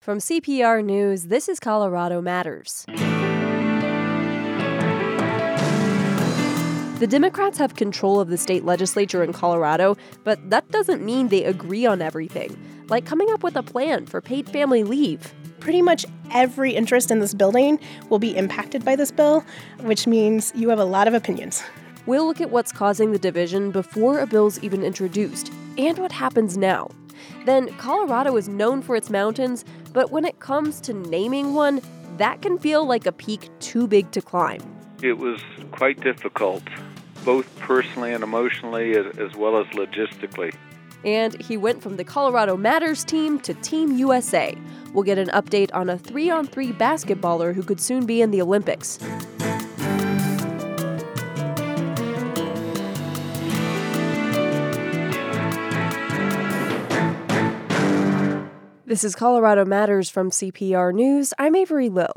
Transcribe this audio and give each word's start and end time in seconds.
From 0.00 0.16
CPR 0.16 0.82
News, 0.82 1.24
this 1.24 1.46
is 1.46 1.60
Colorado 1.60 2.22
Matters. 2.22 2.86
The 6.98 7.06
Democrats 7.06 7.58
have 7.58 7.74
control 7.74 8.18
of 8.18 8.28
the 8.28 8.38
state 8.38 8.64
legislature 8.64 9.22
in 9.22 9.34
Colorado, 9.34 9.98
but 10.24 10.48
that 10.48 10.66
doesn't 10.70 11.04
mean 11.04 11.28
they 11.28 11.44
agree 11.44 11.84
on 11.84 12.00
everything, 12.00 12.58
like 12.88 13.04
coming 13.04 13.30
up 13.30 13.42
with 13.42 13.56
a 13.56 13.62
plan 13.62 14.06
for 14.06 14.22
paid 14.22 14.48
family 14.48 14.84
leave. 14.84 15.34
Pretty 15.60 15.82
much 15.82 16.06
every 16.32 16.72
interest 16.72 17.10
in 17.10 17.18
this 17.18 17.34
building 17.34 17.78
will 18.08 18.18
be 18.18 18.34
impacted 18.34 18.82
by 18.82 18.96
this 18.96 19.10
bill, 19.10 19.44
which 19.80 20.06
means 20.06 20.50
you 20.56 20.70
have 20.70 20.78
a 20.78 20.84
lot 20.86 21.08
of 21.08 21.12
opinions. 21.12 21.62
We'll 22.06 22.24
look 22.24 22.40
at 22.40 22.50
what's 22.50 22.72
causing 22.72 23.12
the 23.12 23.18
division 23.18 23.70
before 23.70 24.20
a 24.20 24.26
bill's 24.26 24.58
even 24.60 24.82
introduced 24.82 25.52
and 25.76 25.98
what 25.98 26.10
happens 26.10 26.56
now. 26.56 26.88
Then, 27.44 27.68
Colorado 27.76 28.36
is 28.36 28.48
known 28.48 28.82
for 28.82 28.96
its 28.96 29.10
mountains, 29.10 29.64
but 29.92 30.10
when 30.10 30.24
it 30.24 30.40
comes 30.40 30.80
to 30.82 30.92
naming 30.92 31.54
one, 31.54 31.80
that 32.18 32.42
can 32.42 32.58
feel 32.58 32.84
like 32.86 33.06
a 33.06 33.12
peak 33.12 33.48
too 33.60 33.86
big 33.86 34.10
to 34.12 34.20
climb. 34.20 34.60
It 35.02 35.18
was 35.18 35.40
quite 35.72 36.00
difficult, 36.00 36.62
both 37.24 37.58
personally 37.58 38.12
and 38.12 38.22
emotionally, 38.22 38.96
as 38.96 39.34
well 39.34 39.58
as 39.58 39.66
logistically. 39.68 40.54
And 41.04 41.40
he 41.40 41.56
went 41.56 41.82
from 41.82 41.96
the 41.96 42.04
Colorado 42.04 42.56
Matters 42.56 43.04
team 43.04 43.40
to 43.40 43.54
Team 43.54 43.96
USA. 43.96 44.54
We'll 44.92 45.04
get 45.04 45.18
an 45.18 45.28
update 45.28 45.70
on 45.72 45.88
a 45.88 45.96
three 45.96 46.28
on 46.28 46.46
three 46.46 46.72
basketballer 46.72 47.54
who 47.54 47.62
could 47.62 47.80
soon 47.80 48.04
be 48.04 48.20
in 48.20 48.30
the 48.30 48.42
Olympics. 48.42 48.98
This 58.90 59.04
is 59.04 59.14
Colorado 59.14 59.64
Matters 59.64 60.10
from 60.10 60.32
CPR 60.32 60.92
News. 60.92 61.32
I'm 61.38 61.54
Avery 61.54 61.88
Lill. 61.88 62.12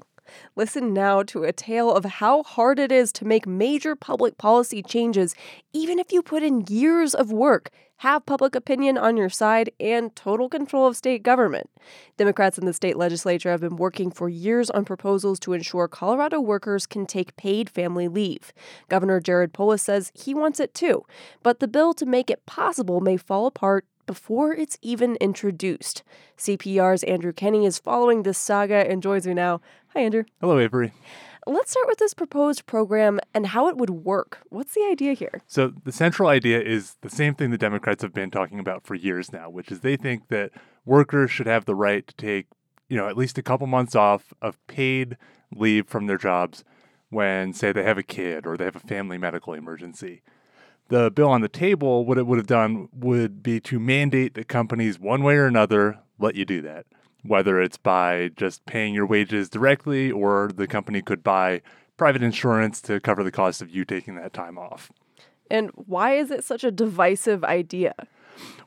Listen 0.55 0.91
now 0.91 1.21
to 1.21 1.43
a 1.43 1.53
tale 1.53 1.93
of 1.93 2.03
how 2.03 2.41
hard 2.41 2.79
it 2.79 2.91
is 2.91 3.11
to 3.11 3.25
make 3.25 3.45
major 3.45 3.95
public 3.95 4.39
policy 4.39 4.81
changes, 4.81 5.35
even 5.71 5.99
if 5.99 6.11
you 6.11 6.23
put 6.23 6.41
in 6.41 6.65
years 6.67 7.13
of 7.13 7.31
work, 7.31 7.69
have 7.97 8.25
public 8.25 8.55
opinion 8.55 8.97
on 8.97 9.17
your 9.17 9.29
side, 9.29 9.69
and 9.79 10.15
total 10.15 10.49
control 10.49 10.87
of 10.87 10.97
state 10.97 11.21
government. 11.21 11.69
Democrats 12.17 12.57
in 12.57 12.65
the 12.65 12.73
state 12.73 12.97
legislature 12.97 13.51
have 13.51 13.61
been 13.61 13.75
working 13.75 14.09
for 14.09 14.27
years 14.27 14.71
on 14.71 14.83
proposals 14.83 15.39
to 15.41 15.53
ensure 15.53 15.87
Colorado 15.87 16.41
workers 16.41 16.87
can 16.87 17.05
take 17.05 17.37
paid 17.37 17.69
family 17.69 18.07
leave. 18.07 18.51
Governor 18.89 19.19
Jared 19.19 19.53
Polis 19.53 19.83
says 19.83 20.11
he 20.15 20.33
wants 20.33 20.59
it 20.59 20.73
too, 20.73 21.05
but 21.43 21.59
the 21.59 21.67
bill 21.67 21.93
to 21.93 22.07
make 22.07 22.31
it 22.31 22.43
possible 22.47 22.99
may 22.99 23.15
fall 23.15 23.45
apart 23.45 23.85
before 24.05 24.53
it's 24.53 24.77
even 24.81 25.15
introduced. 25.17 26.03
CPR's 26.37 27.03
Andrew 27.03 27.33
Kenney 27.33 27.65
is 27.65 27.79
following 27.79 28.23
this 28.23 28.37
saga 28.37 28.89
and 28.89 29.01
joins 29.01 29.27
me 29.27 29.33
now. 29.33 29.61
Hi, 29.89 30.01
Andrew. 30.01 30.23
Hello, 30.39 30.59
Avery. 30.59 30.91
Let's 31.45 31.71
start 31.71 31.87
with 31.87 31.97
this 31.97 32.13
proposed 32.13 32.65
program 32.65 33.19
and 33.33 33.47
how 33.47 33.67
it 33.67 33.75
would 33.75 33.89
work. 33.89 34.39
What's 34.49 34.73
the 34.73 34.87
idea 34.89 35.13
here? 35.13 35.41
So, 35.45 35.73
the 35.83 35.91
central 35.91 36.29
idea 36.29 36.61
is 36.61 36.95
the 37.01 37.09
same 37.09 37.35
thing 37.35 37.51
the 37.51 37.57
Democrats 37.57 38.01
have 38.01 38.13
been 38.13 38.31
talking 38.31 38.59
about 38.59 38.85
for 38.85 38.95
years 38.95 39.33
now, 39.33 39.49
which 39.49 39.71
is 39.71 39.81
they 39.81 39.97
think 39.97 40.29
that 40.29 40.51
workers 40.85 41.31
should 41.31 41.47
have 41.47 41.65
the 41.65 41.75
right 41.75 42.07
to 42.07 42.15
take, 42.15 42.47
you 42.87 42.95
know, 42.95 43.09
at 43.09 43.17
least 43.17 43.37
a 43.37 43.43
couple 43.43 43.67
months 43.67 43.93
off 43.93 44.33
of 44.41 44.57
paid 44.67 45.17
leave 45.53 45.87
from 45.87 46.07
their 46.07 46.17
jobs 46.17 46.63
when, 47.09 47.53
say, 47.53 47.73
they 47.73 47.83
have 47.83 47.97
a 47.97 48.03
kid 48.03 48.47
or 48.47 48.55
they 48.55 48.65
have 48.65 48.77
a 48.77 48.79
family 48.79 49.17
medical 49.17 49.53
emergency 49.53 50.21
the 50.89 51.11
bill 51.11 51.29
on 51.29 51.41
the 51.41 51.49
table, 51.49 52.05
what 52.05 52.17
it 52.17 52.27
would 52.27 52.37
have 52.37 52.47
done 52.47 52.89
would 52.93 53.41
be 53.41 53.59
to 53.61 53.79
mandate 53.79 54.33
that 54.35 54.47
companies, 54.47 54.99
one 54.99 55.23
way 55.23 55.35
or 55.35 55.45
another, 55.45 55.99
let 56.19 56.35
you 56.35 56.45
do 56.45 56.61
that. 56.61 56.85
Whether 57.23 57.61
it's 57.61 57.77
by 57.77 58.31
just 58.35 58.65
paying 58.65 58.93
your 58.93 59.05
wages 59.05 59.49
directly 59.49 60.11
or 60.11 60.51
the 60.53 60.67
company 60.67 61.01
could 61.01 61.23
buy 61.23 61.61
private 61.95 62.21
insurance 62.21 62.81
to 62.81 62.99
cover 62.99 63.23
the 63.23 63.31
cost 63.31 63.61
of 63.61 63.69
you 63.69 63.85
taking 63.85 64.15
that 64.15 64.33
time 64.33 64.57
off. 64.57 64.91
And 65.49 65.69
why 65.73 66.15
is 66.15 66.31
it 66.31 66.43
such 66.43 66.63
a 66.63 66.71
divisive 66.71 67.43
idea? 67.43 67.93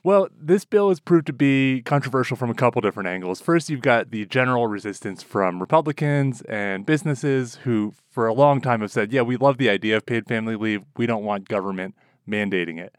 Well, 0.03 0.29
this 0.41 0.65
bill 0.65 0.91
has 0.91 1.01
proved 1.01 1.27
to 1.27 1.33
be 1.33 1.83
controversial 1.85 2.37
from 2.37 2.49
a 2.49 2.55
couple 2.55 2.81
different 2.81 3.09
angles. 3.09 3.41
First, 3.41 3.69
you've 3.69 3.81
got 3.81 4.11
the 4.11 4.25
general 4.27 4.69
resistance 4.69 5.23
from 5.23 5.61
Republicans 5.61 6.43
and 6.43 6.87
businesses 6.87 7.57
who, 7.57 7.93
for 8.09 8.29
a 8.29 8.33
long 8.33 8.61
time, 8.61 8.81
have 8.81 8.93
said, 8.93 9.13
yeah, 9.13 9.23
we 9.23 9.37
love 9.37 9.59
the 9.59 9.69
idea 9.69 9.97
of 9.97 10.07
paid 10.07 10.27
family 10.27 10.55
leave. 10.55 10.83
We 10.97 11.07
don't 11.07 11.25
want 11.25 11.49
government 11.49 11.97
mandating 12.29 12.79
it. 12.79 12.95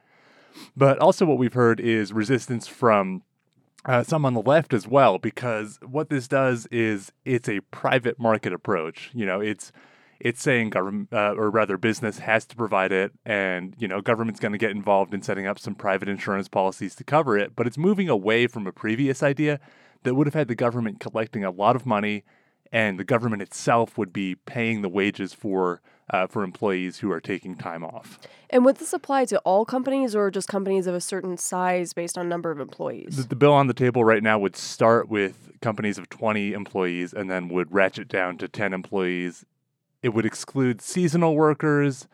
But 0.76 1.00
also, 1.00 1.26
what 1.26 1.38
we've 1.38 1.54
heard 1.54 1.80
is 1.80 2.14
resistance 2.14 2.68
from 2.68 3.24
uh, 3.86 4.04
some 4.04 4.26
on 4.26 4.34
the 4.34 4.42
left 4.42 4.74
as 4.74 4.88
well, 4.88 5.18
because 5.18 5.80
what 5.86 6.10
this 6.10 6.28
does 6.28 6.68
is 6.68 7.12
it's 7.26 7.48
a 7.48 7.62
private 7.72 8.20
market 8.20 8.54
approach. 8.54 9.12
You 9.14 9.26
know, 9.26 9.40
it's 9.40 9.72
it's 10.20 10.42
saying 10.42 10.72
government, 10.72 11.10
uh, 11.14 11.36
or 11.38 11.50
rather, 11.50 11.78
business 11.78 12.20
has 12.20 12.46
to 12.48 12.56
provide 12.56 12.92
it, 12.92 13.12
and 13.26 13.76
you 13.78 13.88
know, 13.88 14.02
government's 14.02 14.40
going 14.40 14.52
to 14.52 14.58
get 14.58 14.72
involved 14.72 15.14
in 15.14 15.22
setting 15.22 15.46
up 15.46 15.60
some 15.60 15.76
private 15.76 16.10
insurance 16.10 16.48
policies 16.48 16.96
to 16.96 17.04
cover 17.04 17.38
it. 17.38 17.56
But 17.56 17.68
it's 17.68 17.78
moving 17.78 18.10
away 18.10 18.48
from 18.48 18.66
a 18.66 18.72
previous 18.72 19.22
idea 19.22 19.60
that 20.04 20.16
would 20.16 20.28
have 20.28 20.34
had 20.34 20.48
the 20.48 20.56
government 20.56 21.00
collecting 21.00 21.44
a 21.44 21.52
lot 21.52 21.76
of 21.76 21.86
money, 21.86 22.24
and 22.72 23.00
the 23.00 23.04
government 23.04 23.42
itself 23.42 23.98
would 23.98 24.12
be 24.12 24.36
paying 24.36 24.82
the 24.82 24.90
wages 24.90 25.34
for 25.34 25.82
uh, 26.10 26.28
for 26.28 26.44
employees 26.44 27.00
who 27.00 27.12
are 27.12 27.20
taking 27.20 27.56
time 27.56 27.84
off. 27.84 28.20
And 28.50 28.64
would 28.64 28.78
this 28.78 28.94
apply 28.94 29.26
to 29.26 29.40
all 29.40 29.66
companies 29.66 30.16
or 30.16 30.32
just 30.32 30.48
companies 30.48 30.88
of 30.88 30.96
a 30.96 31.02
certain 31.02 31.38
size 31.38 31.94
based 31.94 32.18
on 32.18 32.30
number 32.30 32.52
of 32.52 32.60
employees? 32.60 33.18
The, 33.18 33.24
the, 33.24 33.36
bill 33.36 33.54
on 33.54 33.68
the 33.68 33.74
table 33.74 34.06
right 34.06 34.24
now 34.24 34.40
would 34.40 34.56
start 34.56 35.10
with 35.10 35.52
companies 35.62 35.98
of 35.98 36.10
20 36.10 36.54
employees 36.54 37.14
and 37.14 37.30
then 37.30 37.50
would 37.50 37.74
ratchet 37.74 38.08
down 38.08 38.38
to 38.38 38.48
10 38.48 38.74
employees. 38.74 39.46
It 40.02 40.10
would 40.10 40.26
exclude 40.26 40.82
seasonal 40.82 41.36
workers. 41.36 42.08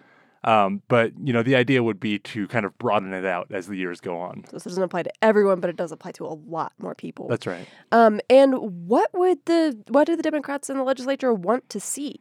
Um, 0.46 0.82
but 0.90 1.14
you 1.24 1.32
know, 1.32 1.42
the 1.42 1.56
idea 1.56 1.82
would 1.84 2.00
be 2.00 2.20
to 2.20 2.48
kind 2.48 2.66
of 2.66 2.78
broaden 2.78 3.14
it 3.14 3.26
out 3.26 3.48
as 3.52 3.68
the 3.68 3.78
years 3.78 4.02
go 4.02 4.18
on. 4.18 4.44
So 4.46 4.52
this 4.54 4.64
doesn't 4.64 4.84
apply 4.84 5.04
to 5.04 5.12
everyone, 5.22 5.62
but 5.62 5.70
it 5.70 5.78
does 5.78 5.92
apply 5.92 6.12
to 6.14 6.26
a 6.26 6.34
lot 6.34 6.74
more 6.80 6.96
people. 6.96 7.30
That's 7.30 7.48
right. 7.48 7.66
Um, 7.94 8.20
and 8.30 8.88
what 8.88 9.10
would 9.14 9.46
the 9.46 9.78
what 9.88 10.06
do 10.06 10.18
the 10.18 10.24
Democrats 10.24 10.70
in 10.70 10.78
the 10.78 10.84
legislature 10.84 11.34
want 11.34 11.70
to 11.70 11.80
see? 11.80 12.20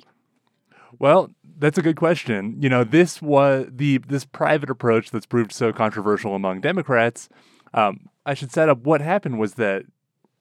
Well, 0.98 1.32
that's 1.62 1.78
a 1.78 1.82
good 1.82 1.96
question. 1.96 2.56
You 2.60 2.68
know, 2.68 2.82
this 2.82 3.22
was 3.22 3.68
the 3.70 3.98
this 3.98 4.24
private 4.24 4.68
approach 4.68 5.12
that's 5.12 5.26
proved 5.26 5.52
so 5.52 5.72
controversial 5.72 6.34
among 6.34 6.60
Democrats. 6.60 7.28
Um, 7.72 8.08
I 8.26 8.34
should 8.34 8.50
set 8.50 8.68
up 8.68 8.80
what 8.80 9.00
happened 9.00 9.38
was 9.38 9.54
that 9.54 9.84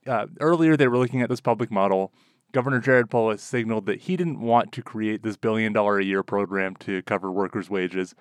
uh, 0.08 0.26
earlier 0.40 0.76
they 0.76 0.88
were 0.88 0.98
looking 0.98 1.22
at 1.22 1.30
this 1.30 1.40
public 1.40 1.72
model. 1.72 2.12
Governor 2.54 2.80
Jared 2.80 3.10
Polis 3.10 3.42
signaled 3.42 3.86
that 3.86 4.02
he 4.02 4.18
didn't 4.18 4.42
want 4.42 4.72
to 4.74 4.82
create 4.82 5.22
this 5.22 5.38
billion 5.38 5.72
dollar 5.72 6.00
a 6.00 6.04
year 6.04 6.24
program 6.24 6.76
to 6.78 7.04
cover 7.04 7.32
workers' 7.32 7.70
wages 7.70 8.16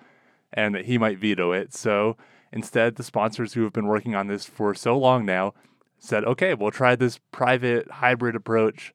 and 0.53 0.75
that 0.75 0.85
he 0.85 0.97
might 0.97 1.17
veto 1.17 1.51
it. 1.51 1.73
So 1.73 2.15
instead, 2.53 2.95
the 2.95 3.03
sponsors 3.03 3.53
who 3.53 3.63
have 3.63 3.73
been 3.73 3.87
working 3.87 4.15
on 4.15 4.27
this 4.27 4.45
for 4.45 4.73
so 4.75 4.97
long 4.97 5.25
now 5.25 5.53
said, 5.97 6.23
okay, 6.23 6.53
we'll 6.53 6.71
try 6.71 6.95
this 6.95 7.19
private 7.31 7.89
hybrid 7.89 8.35
approach 8.35 8.93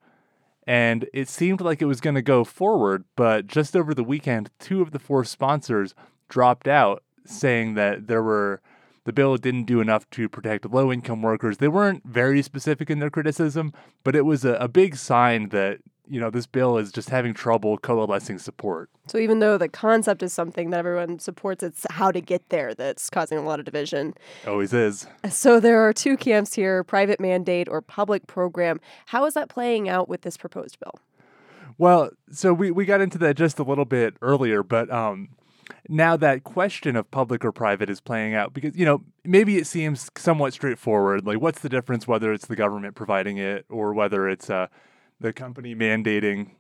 and 0.67 1.09
it 1.13 1.29
seemed 1.29 1.61
like 1.61 1.81
it 1.81 1.87
was 1.87 2.01
going 2.01 2.17
to 2.17 2.23
go 2.23 2.45
forward, 2.45 3.05
but 3.15 3.47
just 3.47 3.77
over 3.77 3.95
the 3.95 4.05
weekend, 4.05 4.51
two 4.59 4.83
of 4.83 4.91
the 4.91 4.99
four 4.99 5.25
sponsors 5.25 5.95
dropped 6.29 6.67
out, 6.67 7.03
saying 7.25 7.75
that 7.75 8.09
there 8.09 8.23
were 8.23 8.61
the 9.05 9.13
bill 9.13 9.37
didn't 9.37 9.65
do 9.65 9.81
enough 9.81 10.09
to 10.11 10.29
protect 10.29 10.69
low 10.69 10.93
income 10.93 11.23
workers. 11.23 11.59
They 11.59 11.69
weren't 11.69 12.05
very 12.05 12.43
specific 12.43 12.91
in 12.91 12.99
their 12.99 13.11
criticism, 13.11 13.73
but 14.03 14.17
it 14.17 14.25
was 14.25 14.45
a, 14.45 14.55
a 14.55 14.67
big 14.67 14.97
sign 14.97 15.51
that 15.51 15.79
you 16.09 16.21
know, 16.21 16.31
this 16.31 16.47
bill 16.47 16.79
is 16.79 16.93
just 16.93 17.11
having 17.11 17.35
trouble 17.35 17.79
coalescing 17.79 18.39
support. 18.39 18.91
So 19.07 19.19
even 19.19 19.41
though 19.41 19.59
the 19.59 19.69
concept 19.69 20.23
is 20.23 20.33
something 20.33 20.71
that 20.71 20.79
everyone 20.79 21.19
supports, 21.19 21.63
it's 21.63 21.87
how 21.91 22.11
to 22.13 22.21
get 22.21 22.49
there 22.49 22.75
that's 22.75 23.11
causing 23.11 23.39
a 23.39 23.43
lot 23.43 23.59
of 23.59 23.65
division. 23.65 24.15
Always 24.47 24.73
is. 24.73 25.07
So 25.31 25.61
there 25.61 25.81
are 25.81 25.93
two 25.93 26.17
camps 26.17 26.55
here 26.55 26.85
private 26.85 27.21
mandate 27.21 27.69
or 27.69 27.81
public 27.81 28.27
program. 28.27 28.81
How 29.07 29.25
is 29.27 29.35
that 29.35 29.49
playing 29.49 29.89
out 29.89 30.09
with 30.09 30.23
this 30.23 30.37
proposed 30.37 30.79
bill? 30.81 30.95
Well, 31.79 32.11
so 32.31 32.53
we, 32.55 32.71
we 32.71 32.85
got 32.85 33.01
into 33.01 33.19
that 33.19 33.37
just 33.37 33.59
a 33.59 33.63
little 33.63 33.85
bit 33.85 34.17
earlier, 34.23 34.63
but 34.63 34.91
um, 34.91 35.29
now 35.89 36.17
that 36.17 36.45
question 36.45 36.97
of 36.97 37.11
public 37.11 37.45
or 37.45 37.53
private 37.53 37.91
is 37.91 38.01
playing 38.01 38.35
out 38.35 38.55
because, 38.55 38.77
you 38.77 38.85
know, 38.85 39.03
maybe 39.25 39.57
it 39.57 39.67
seems 39.67 40.11
somewhat 40.17 40.53
straightforward. 40.53 41.27
Like, 41.27 41.41
what's 41.41 41.61
the 41.61 41.69
difference 41.69 42.07
whether 42.07 42.33
it's 42.33 42.47
the 42.47 42.57
government 42.57 42.95
providing 42.95 43.37
it 43.37 43.67
or 43.69 43.93
whether 43.93 44.29
it's 44.29 44.49
a 44.49 44.55
uh, 44.55 44.67
the 45.21 45.33
company 45.33 45.75
mandating, 45.75 46.51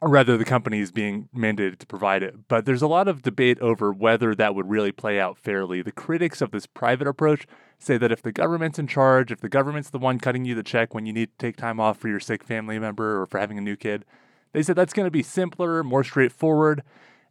or 0.00 0.08
rather, 0.08 0.36
the 0.36 0.44
company 0.44 0.80
is 0.80 0.90
being 0.90 1.28
mandated 1.34 1.78
to 1.78 1.86
provide 1.86 2.22
it. 2.22 2.48
But 2.48 2.66
there's 2.66 2.82
a 2.82 2.88
lot 2.88 3.08
of 3.08 3.22
debate 3.22 3.58
over 3.60 3.92
whether 3.92 4.34
that 4.34 4.54
would 4.54 4.68
really 4.68 4.92
play 4.92 5.20
out 5.20 5.38
fairly. 5.38 5.82
The 5.82 5.92
critics 5.92 6.40
of 6.40 6.50
this 6.50 6.66
private 6.66 7.06
approach 7.06 7.46
say 7.78 7.98
that 7.98 8.12
if 8.12 8.22
the 8.22 8.32
government's 8.32 8.78
in 8.78 8.86
charge, 8.86 9.30
if 9.30 9.40
the 9.40 9.48
government's 9.48 9.90
the 9.90 9.98
one 9.98 10.18
cutting 10.18 10.44
you 10.44 10.54
the 10.54 10.62
check 10.62 10.94
when 10.94 11.06
you 11.06 11.12
need 11.12 11.30
to 11.30 11.38
take 11.38 11.56
time 11.56 11.80
off 11.80 11.98
for 11.98 12.08
your 12.08 12.20
sick 12.20 12.44
family 12.44 12.78
member 12.78 13.20
or 13.20 13.26
for 13.26 13.38
having 13.38 13.58
a 13.58 13.62
new 13.62 13.76
kid, 13.76 14.04
they 14.52 14.62
said 14.62 14.76
that's 14.76 14.92
going 14.92 15.06
to 15.06 15.10
be 15.10 15.22
simpler, 15.22 15.82
more 15.82 16.04
straightforward. 16.04 16.82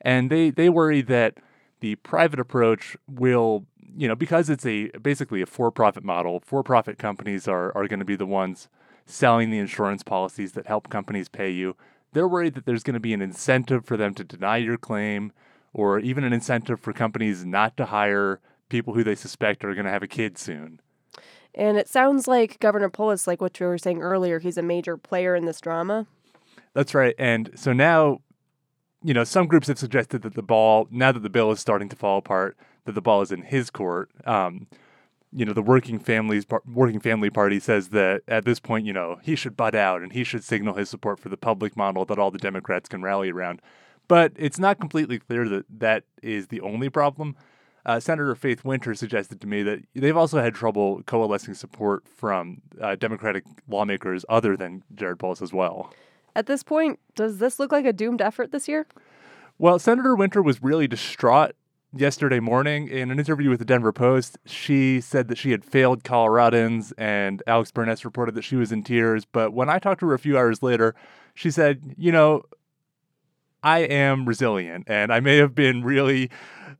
And 0.01 0.29
they, 0.29 0.50
they 0.50 0.69
worry 0.69 1.01
that 1.01 1.38
the 1.79 1.95
private 1.95 2.39
approach 2.39 2.97
will, 3.07 3.65
you 3.95 4.07
know, 4.07 4.15
because 4.15 4.50
it's 4.50 4.65
a 4.65 4.89
basically 5.01 5.41
a 5.41 5.45
for 5.45 5.71
profit 5.71 6.03
model, 6.03 6.41
for 6.45 6.63
profit 6.63 6.97
companies 6.97 7.47
are, 7.47 7.75
are 7.75 7.88
going 7.88 8.00
to 8.00 8.05
be 8.05 8.15
the 8.15 8.25
ones 8.25 8.67
selling 9.05 9.50
the 9.50 9.59
insurance 9.59 10.03
policies 10.03 10.53
that 10.53 10.67
help 10.67 10.89
companies 10.89 11.29
pay 11.29 11.50
you. 11.50 11.75
They're 12.13 12.27
worried 12.27 12.53
that 12.55 12.65
there's 12.65 12.83
going 12.83 12.94
to 12.94 13.00
be 13.00 13.13
an 13.13 13.21
incentive 13.21 13.85
for 13.85 13.97
them 13.97 14.13
to 14.15 14.23
deny 14.23 14.57
your 14.57 14.77
claim 14.77 15.31
or 15.73 16.00
even 16.00 16.23
an 16.23 16.33
incentive 16.33 16.79
for 16.79 16.94
companies 16.94 17.44
not 17.44 17.75
to 17.77 17.85
hire 17.85 18.39
people 18.69 18.94
who 18.94 19.03
they 19.03 19.15
suspect 19.15 19.63
are 19.63 19.73
going 19.73 19.85
to 19.85 19.91
have 19.91 20.03
a 20.03 20.07
kid 20.07 20.38
soon. 20.38 20.79
And 21.55 21.77
it 21.77 21.88
sounds 21.88 22.27
like 22.27 22.59
Governor 22.59 22.89
Polis, 22.89 23.27
like 23.27 23.41
what 23.41 23.59
you 23.59 23.65
were 23.65 23.77
saying 23.77 24.01
earlier, 24.01 24.39
he's 24.39 24.57
a 24.57 24.63
major 24.63 24.97
player 24.97 25.35
in 25.35 25.45
this 25.45 25.61
drama. 25.61 26.07
That's 26.73 26.95
right. 26.95 27.13
And 27.19 27.51
so 27.55 27.73
now, 27.73 28.21
you 29.03 29.13
know, 29.13 29.23
some 29.23 29.47
groups 29.47 29.67
have 29.67 29.77
suggested 29.77 30.23
that 30.23 30.33
the 30.33 30.41
ball, 30.41 30.88
now 30.89 31.11
that 31.11 31.21
the 31.21 31.29
bill 31.29 31.51
is 31.51 31.59
starting 31.59 31.89
to 31.89 31.95
fall 31.95 32.17
apart, 32.17 32.57
that 32.85 32.94
the 32.94 33.01
ball 33.01 33.21
is 33.21 33.31
in 33.31 33.44
his 33.44 33.69
court. 33.69 34.09
Um, 34.25 34.67
you 35.35 35.45
know, 35.45 35.53
the 35.53 35.62
working 35.62 36.00
families 36.00 36.45
working 36.65 37.00
family 37.00 37.30
party 37.30 37.59
says 37.59 37.89
that 37.89 38.21
at 38.27 38.45
this 38.45 38.59
point, 38.59 38.85
you 38.85 38.94
know, 38.94 39.19
he 39.24 39.35
should 39.35 39.57
butt 39.57 39.75
out 39.75 40.01
and 40.01 40.13
he 40.13 40.24
should 40.24 40.44
signal 40.44 40.75
his 40.75 40.89
support 40.89 41.19
for 41.19 41.30
the 41.30 41.38
public 41.38 41.75
model 41.75 42.06
that 42.06 42.19
all 42.19 42.31
the 42.31 42.38
Democrats 42.38 42.88
can 42.88 43.01
rally 43.01 43.31
around. 43.31 43.62
But 44.07 44.33
it's 44.35 44.59
not 44.59 44.80
completely 44.80 45.19
clear 45.19 45.47
that 45.50 45.65
that 45.80 46.03
is 46.21 46.47
the 46.47 46.62
only 46.62 46.89
problem. 46.89 47.35
Uh, 47.85 48.00
Senator 48.00 48.33
Faith 48.35 48.63
Winter 48.63 48.94
suggested 48.95 49.41
to 49.41 49.47
me 49.47 49.63
that 49.63 49.83
they've 49.94 50.15
also 50.15 50.39
had 50.39 50.53
trouble 50.53 51.01
coalescing 51.03 51.53
support 51.53 52.07
from 52.07 52.62
uh, 52.79 52.95
Democratic 52.95 53.44
lawmakers 53.68 54.24
other 54.29 54.56
than 54.56 54.83
Jared 54.95 55.19
Polis 55.19 55.41
as 55.41 55.51
well. 55.51 55.94
At 56.36 56.45
this 56.45 56.63
point, 56.63 57.00
does 57.15 57.39
this 57.39 57.59
look 57.59 57.71
like 57.71 57.86
a 57.86 57.94
doomed 57.94 58.21
effort 58.21 58.51
this 58.51 58.68
year? 58.68 58.88
Well, 59.57 59.79
Senator 59.79 60.15
Winter 60.15 60.41
was 60.41 60.63
really 60.63 60.88
distraught 60.88 61.56
yesterday 61.95 62.40
morning 62.40 62.88
in 62.88 63.12
an 63.12 63.19
interview 63.19 63.50
with 63.50 63.60
the 63.60 63.66
Denver 63.66 63.94
Post. 63.94 64.38
She 64.45 65.00
said 65.00 65.28
that 65.28 65.38
she 65.38 65.51
had 65.51 65.63
failed 65.63 66.04
Coloradans, 66.04 66.92
and 66.98 67.44
Alex 67.45 67.72
Burness 67.72 68.04
reported 68.04 68.36
that 68.36 68.44
she 68.44 68.56
was 68.56 68.72
in 68.72 68.84
tears. 68.84 69.25
But 69.25 69.54
when 69.54 69.69
I 69.69 69.80
talked 69.80 70.00
to 70.00 70.07
her 70.07 70.13
a 70.13 70.19
few 70.19 70.38
hours 70.38 70.63
later, 70.63 70.95
she 71.34 71.51
said, 71.51 71.94
You 71.98 72.12
know, 72.12 72.44
I 73.62 73.80
am 73.80 74.25
resilient, 74.25 74.86
and 74.88 75.13
I 75.13 75.19
may 75.19 75.38
have 75.38 75.56
been 75.56 75.84
really 75.84 76.30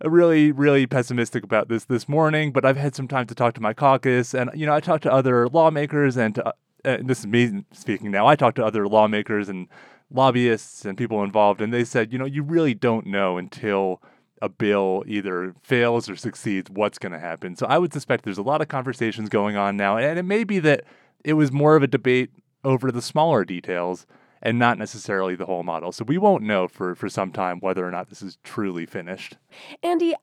really 0.04 0.51
really 0.51 0.86
pessimistic 0.86 1.44
about 1.44 1.69
this 1.69 1.86
this 1.86 2.09
morning 2.09 2.51
but 2.51 2.66
i've 2.66 2.75
had 2.75 2.94
some 2.95 3.07
time 3.07 3.25
to 3.25 3.36
talk 3.36 3.54
to 3.54 3.62
my 3.62 3.74
caucus 3.74 4.33
and 4.33 4.50
you 4.54 4.66
know 4.66 4.74
i 4.74 4.80
talked 4.80 5.04
to 5.04 5.12
other 5.12 5.48
lawmakers 5.48 6.18
and 6.18 6.36
to, 6.36 6.45
uh, 6.83 6.98
this 7.01 7.19
is 7.19 7.27
me 7.27 7.63
speaking 7.71 8.12
now 8.12 8.25
i 8.27 8.36
talked 8.36 8.57
to 8.57 8.66
other 8.66 8.88
lawmakers 8.88 9.48
and 9.48 9.68
lobbyists 10.12 10.83
and 10.83 10.98
people 10.98 11.24
involved 11.24 11.62
and 11.62 11.71
they 11.71 11.86
said 11.86 12.12
you 12.12 12.19
know 12.19 12.25
you 12.25 12.44
really 12.44 12.74
don't 12.74 13.06
know 13.06 13.38
until 13.38 14.01
a 14.44 14.50
bill 14.50 15.04
either 15.07 15.56
fails 15.63 16.10
or 16.10 16.16
succeeds 16.16 16.69
what's 16.69 17.00
going 17.00 17.12
to 17.12 17.19
happen 17.19 17.56
so 17.56 17.66
i 17.68 17.78
would 17.78 17.94
suspect 17.94 18.24
there's 18.24 18.38
a 18.38 18.44
lot 18.44 18.62
of 18.62 18.68
conversations 18.68 19.30
going 19.30 19.56
on 19.56 19.78
now 19.78 19.98
and 19.98 20.19
it 20.19 20.24
may 20.24 20.44
be 20.44 20.60
that 20.60 20.84
it 21.24 21.34
was 21.34 21.51
more 21.51 21.75
of 21.75 21.84
a 21.84 21.88
debate 21.88 22.30
over 22.63 22.92
the 22.92 23.01
smaller 23.01 23.44
details 23.44 24.06
and 24.42 24.60
not 24.60 24.78
necessarily 24.78 25.36
the 25.36 25.45
whole 25.45 25.63
model. 25.63 25.92
So 25.92 26.04
we 26.04 26.18
won't 26.18 26.44
know 26.44 26.68
for, 26.68 26.95
for 26.95 27.10
some 27.10 27.31
time 27.31 27.60
whether 27.62 27.88
or 27.88 27.92
not 27.92 28.10
this 28.10 28.22
is 28.22 28.38
truly 28.44 28.86
finished. 28.86 29.38
Andy, 29.81 30.13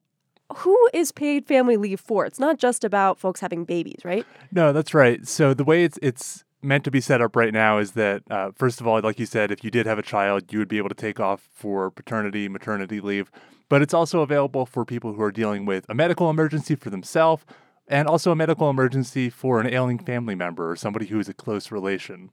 who 0.58 0.76
is 0.92 1.10
paid 1.10 1.46
family 1.46 1.76
leave 1.76 2.00
for? 2.00 2.26
It's 2.26 2.38
not 2.38 2.58
just 2.58 2.84
about 2.84 3.18
folks 3.18 3.40
having 3.40 3.64
babies, 3.64 4.00
right? 4.04 4.26
No, 4.52 4.72
that's 4.72 4.94
right. 4.94 5.26
So 5.26 5.54
the 5.54 5.64
way 5.64 5.84
it's 5.84 5.98
it's 6.02 6.44
meant 6.62 6.84
to 6.84 6.90
be 6.90 7.00
set 7.00 7.20
up 7.20 7.36
right 7.36 7.52
now 7.52 7.78
is 7.78 7.92
that 7.92 8.22
uh, 8.30 8.50
first 8.54 8.80
of 8.80 8.86
all, 8.86 9.00
like 9.00 9.18
you 9.18 9.26
said, 9.26 9.50
if 9.50 9.64
you 9.64 9.70
did 9.70 9.86
have 9.86 9.98
a 9.98 10.02
child, 10.02 10.52
you 10.52 10.58
would 10.58 10.68
be 10.68 10.78
able 10.78 10.88
to 10.88 10.94
take 10.94 11.20
off 11.20 11.48
for 11.52 11.90
paternity, 11.90 12.48
maternity 12.48 13.00
leave. 13.00 13.30
But 13.68 13.82
it's 13.82 13.94
also 13.94 14.20
available 14.20 14.66
for 14.66 14.84
people 14.84 15.14
who 15.14 15.22
are 15.22 15.32
dealing 15.32 15.64
with 15.64 15.86
a 15.88 15.94
medical 15.94 16.28
emergency 16.28 16.74
for 16.74 16.90
themselves 16.90 17.44
and 17.88 18.06
also 18.06 18.30
a 18.30 18.36
medical 18.36 18.70
emergency 18.70 19.30
for 19.30 19.60
an 19.60 19.72
ailing 19.72 19.98
family 19.98 20.34
member 20.34 20.70
or 20.70 20.76
somebody 20.76 21.06
who 21.06 21.18
is 21.18 21.28
a 21.28 21.34
close 21.34 21.70
relation. 21.70 22.30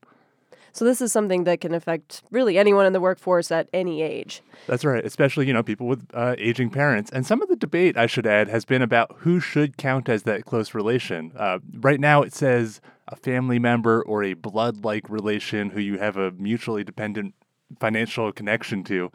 So 0.78 0.86
this 0.86 1.02
is 1.02 1.12
something 1.12 1.46
that 1.46 1.60
can 1.60 1.74
affect 1.74 2.22
really 2.30 2.56
anyone 2.60 2.86
in 2.86 2.94
the 2.94 3.00
workforce 3.00 3.50
at 3.50 3.68
any 3.74 4.04
age. 4.04 4.44
That's 4.68 4.86
right, 4.86 5.04
especially 5.04 5.48
you 5.48 5.54
know 5.54 5.64
people 5.64 5.88
with 5.88 6.06
uh, 6.14 6.36
aging 6.38 6.70
parents. 6.70 7.10
And 7.10 7.26
some 7.26 7.42
of 7.42 7.50
the 7.50 7.56
debate, 7.56 7.98
I 7.98 8.06
should 8.06 8.28
add, 8.28 8.48
has 8.50 8.64
been 8.64 8.84
about 8.84 9.16
who 9.22 9.40
should 9.40 9.78
count 9.78 10.08
as 10.08 10.22
that 10.24 10.46
close 10.46 10.76
relation. 10.76 11.32
Uh, 11.36 11.58
right 11.80 12.00
now, 12.00 12.22
it 12.22 12.32
says 12.32 12.80
a 13.08 13.16
family 13.16 13.58
member 13.58 14.04
or 14.04 14.24
a 14.24 14.36
blood-like 14.36 15.10
relation 15.10 15.72
who 15.72 15.80
you 15.80 15.98
have 15.98 16.16
a 16.16 16.30
mutually 16.34 16.84
dependent 16.84 17.34
financial 17.80 18.32
connection 18.32 18.84
to. 18.84 19.12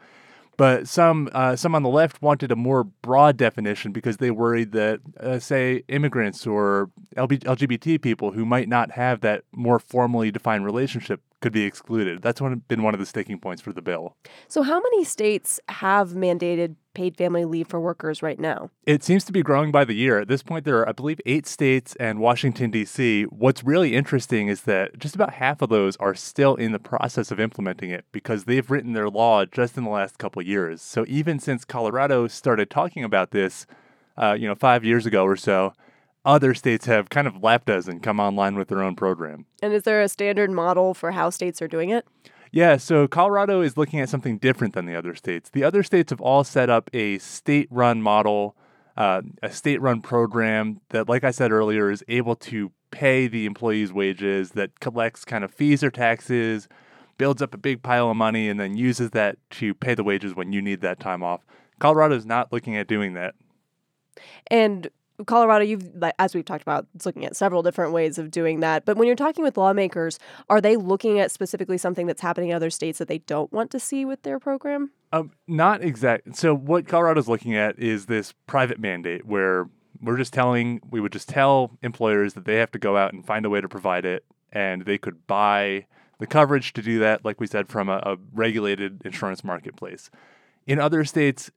But 0.57 0.89
some 0.89 1.29
uh, 1.31 1.55
some 1.55 1.75
on 1.75 1.83
the 1.83 1.89
left 1.89 2.21
wanted 2.21 2.51
a 2.51 2.57
more 2.57 2.83
broad 2.83 3.37
definition 3.37 3.93
because 3.93 4.17
they 4.17 4.31
worried 4.31 4.73
that, 4.73 4.99
uh, 5.17 5.39
say, 5.39 5.83
immigrants 5.87 6.45
or 6.45 6.89
LGBT 7.15 8.01
people 8.01 8.31
who 8.31 8.45
might 8.45 8.67
not 8.67 8.91
have 8.91 9.21
that 9.21 9.45
more 9.53 9.79
formally 9.79 10.29
defined 10.29 10.65
relationship 10.65 11.21
could 11.43 11.53
be 11.53 11.65
excluded. 11.65 12.21
That's 12.21 12.39
one, 12.39 12.63
been 12.69 12.83
one 12.83 12.93
of 12.93 13.01
the 13.01 13.05
sticking 13.05 13.37
points 13.37 13.61
for 13.61 13.73
the 13.73 13.81
bill. 13.81 14.15
So, 14.47 14.63
how 14.63 14.79
many 14.79 15.03
states 15.03 15.59
have 15.67 16.11
mandated 16.11 16.77
paid 16.93 17.17
family 17.17 17.43
leave 17.43 17.67
for 17.67 17.81
workers 17.81 18.23
right 18.23 18.39
now? 18.39 18.69
It 18.85 19.03
seems 19.03 19.25
to 19.25 19.33
be 19.33 19.43
growing 19.43 19.69
by 19.69 19.83
the 19.83 19.93
year. 19.93 20.19
At 20.19 20.29
this 20.29 20.41
point, 20.41 20.63
there 20.63 20.77
are, 20.77 20.87
I 20.87 20.93
believe, 20.93 21.19
eight 21.25 21.45
states 21.45 21.97
and 21.99 22.19
Washington, 22.19 22.71
D.C. 22.71 23.23
What's 23.23 23.61
really 23.61 23.93
interesting 23.93 24.47
is 24.47 24.61
that 24.61 24.97
just 24.97 25.15
about 25.15 25.33
half 25.33 25.61
of 25.61 25.67
those 25.67 25.97
are 25.97 26.15
still 26.15 26.55
in 26.55 26.71
the 26.71 26.79
process 26.79 27.29
of 27.29 27.41
implementing 27.41 27.89
it 27.89 28.05
because 28.13 28.45
they've 28.45 28.71
written 28.71 28.93
their 28.93 29.09
law 29.09 29.43
just 29.43 29.77
in 29.77 29.83
the 29.83 29.89
last 29.89 30.17
couple 30.17 30.41
years. 30.41 30.81
So, 30.81 31.03
even 31.09 31.39
since 31.39 31.65
Colorado 31.65 32.27
started 32.29 32.69
talking 32.69 33.03
about 33.03 33.31
this, 33.31 33.67
uh, 34.17 34.37
you 34.39 34.47
know, 34.47 34.55
five 34.55 34.85
years 34.85 35.05
ago 35.05 35.25
or 35.25 35.35
so, 35.35 35.73
other 36.25 36.53
states 36.53 36.85
have 36.85 37.09
kind 37.09 37.27
of 37.27 37.43
lapped 37.43 37.69
us 37.69 37.87
and 37.87 38.01
come 38.01 38.19
online 38.19 38.55
with 38.55 38.69
their 38.69 38.81
own 38.81 38.95
program. 38.95 39.45
And 39.61 39.73
is 39.73 39.83
there 39.83 40.01
a 40.01 40.09
standard 40.09 40.51
model 40.51 40.93
for 40.93 41.11
how 41.11 41.29
states 41.29 41.61
are 41.61 41.67
doing 41.67 41.89
it? 41.89 42.05
Yeah, 42.51 42.77
so 42.77 43.07
Colorado 43.07 43.61
is 43.61 43.77
looking 43.77 43.99
at 43.99 44.09
something 44.09 44.37
different 44.37 44.75
than 44.75 44.85
the 44.85 44.95
other 44.95 45.15
states. 45.15 45.49
The 45.49 45.63
other 45.63 45.81
states 45.81 46.11
have 46.11 46.21
all 46.21 46.43
set 46.43 46.69
up 46.69 46.89
a 46.93 47.17
state 47.17 47.67
run 47.71 48.01
model, 48.01 48.55
uh, 48.95 49.23
a 49.41 49.51
state 49.51 49.81
run 49.81 50.01
program 50.01 50.79
that, 50.89 51.09
like 51.09 51.23
I 51.23 51.31
said 51.31 51.51
earlier, 51.51 51.89
is 51.89 52.03
able 52.07 52.35
to 52.35 52.71
pay 52.91 53.27
the 53.27 53.47
employees' 53.47 53.91
wages, 53.91 54.51
that 54.51 54.79
collects 54.79 55.25
kind 55.25 55.43
of 55.43 55.51
fees 55.51 55.83
or 55.83 55.89
taxes, 55.89 56.67
builds 57.17 57.41
up 57.41 57.55
a 57.55 57.57
big 57.57 57.81
pile 57.81 58.11
of 58.11 58.17
money, 58.17 58.47
and 58.47 58.59
then 58.59 58.77
uses 58.77 59.09
that 59.11 59.37
to 59.49 59.73
pay 59.73 59.95
the 59.95 60.03
wages 60.03 60.35
when 60.35 60.53
you 60.53 60.61
need 60.61 60.81
that 60.81 60.99
time 60.99 61.23
off. 61.23 61.41
Colorado 61.79 62.15
is 62.15 62.25
not 62.25 62.53
looking 62.53 62.77
at 62.77 62.87
doing 62.87 63.13
that. 63.15 63.33
And 64.45 64.89
Colorado, 65.25 65.63
you've, 65.63 66.03
as 66.17 66.33
we've 66.33 66.45
talked 66.45 66.63
about, 66.63 66.87
it's 66.95 67.05
looking 67.05 67.25
at 67.25 67.35
several 67.35 67.61
different 67.61 67.93
ways 67.93 68.17
of 68.17 68.31
doing 68.31 68.61
that. 68.61 68.85
But 68.85 68.97
when 68.97 69.07
you're 69.07 69.15
talking 69.15 69.43
with 69.43 69.57
lawmakers, 69.57 70.19
are 70.49 70.59
they 70.59 70.75
looking 70.75 71.19
at 71.19 71.31
specifically 71.31 71.77
something 71.77 72.07
that's 72.07 72.21
happening 72.21 72.49
in 72.49 72.55
other 72.55 72.69
states 72.69 72.97
that 72.99 73.07
they 73.07 73.19
don't 73.19 73.51
want 73.53 73.71
to 73.71 73.79
see 73.79 74.05
with 74.05 74.23
their 74.23 74.39
program? 74.39 74.91
Um, 75.11 75.31
not 75.47 75.83
exact. 75.83 76.35
So 76.35 76.55
what 76.55 76.87
Colorado's 76.87 77.27
looking 77.27 77.55
at 77.55 77.77
is 77.77 78.07
this 78.07 78.33
private 78.47 78.79
mandate 78.79 79.25
where 79.25 79.69
we're 80.01 80.17
just 80.17 80.33
telling, 80.33 80.81
we 80.89 80.99
would 80.99 81.13
just 81.13 81.29
tell 81.29 81.77
employers 81.81 82.33
that 82.33 82.45
they 82.45 82.55
have 82.55 82.71
to 82.71 82.79
go 82.79 82.97
out 82.97 83.13
and 83.13 83.25
find 83.25 83.45
a 83.45 83.49
way 83.49 83.61
to 83.61 83.69
provide 83.69 84.05
it, 84.05 84.25
and 84.51 84.83
they 84.85 84.97
could 84.97 85.27
buy 85.27 85.85
the 86.19 86.27
coverage 86.27 86.73
to 86.73 86.81
do 86.81 86.99
that, 86.99 87.23
like 87.23 87.39
we 87.39 87.47
said, 87.47 87.67
from 87.69 87.89
a, 87.89 87.97
a 87.97 88.17
regulated 88.33 89.01
insurance 89.05 89.43
marketplace. 89.43 90.09
In 90.65 90.79
other 90.79 91.05
states, 91.05 91.51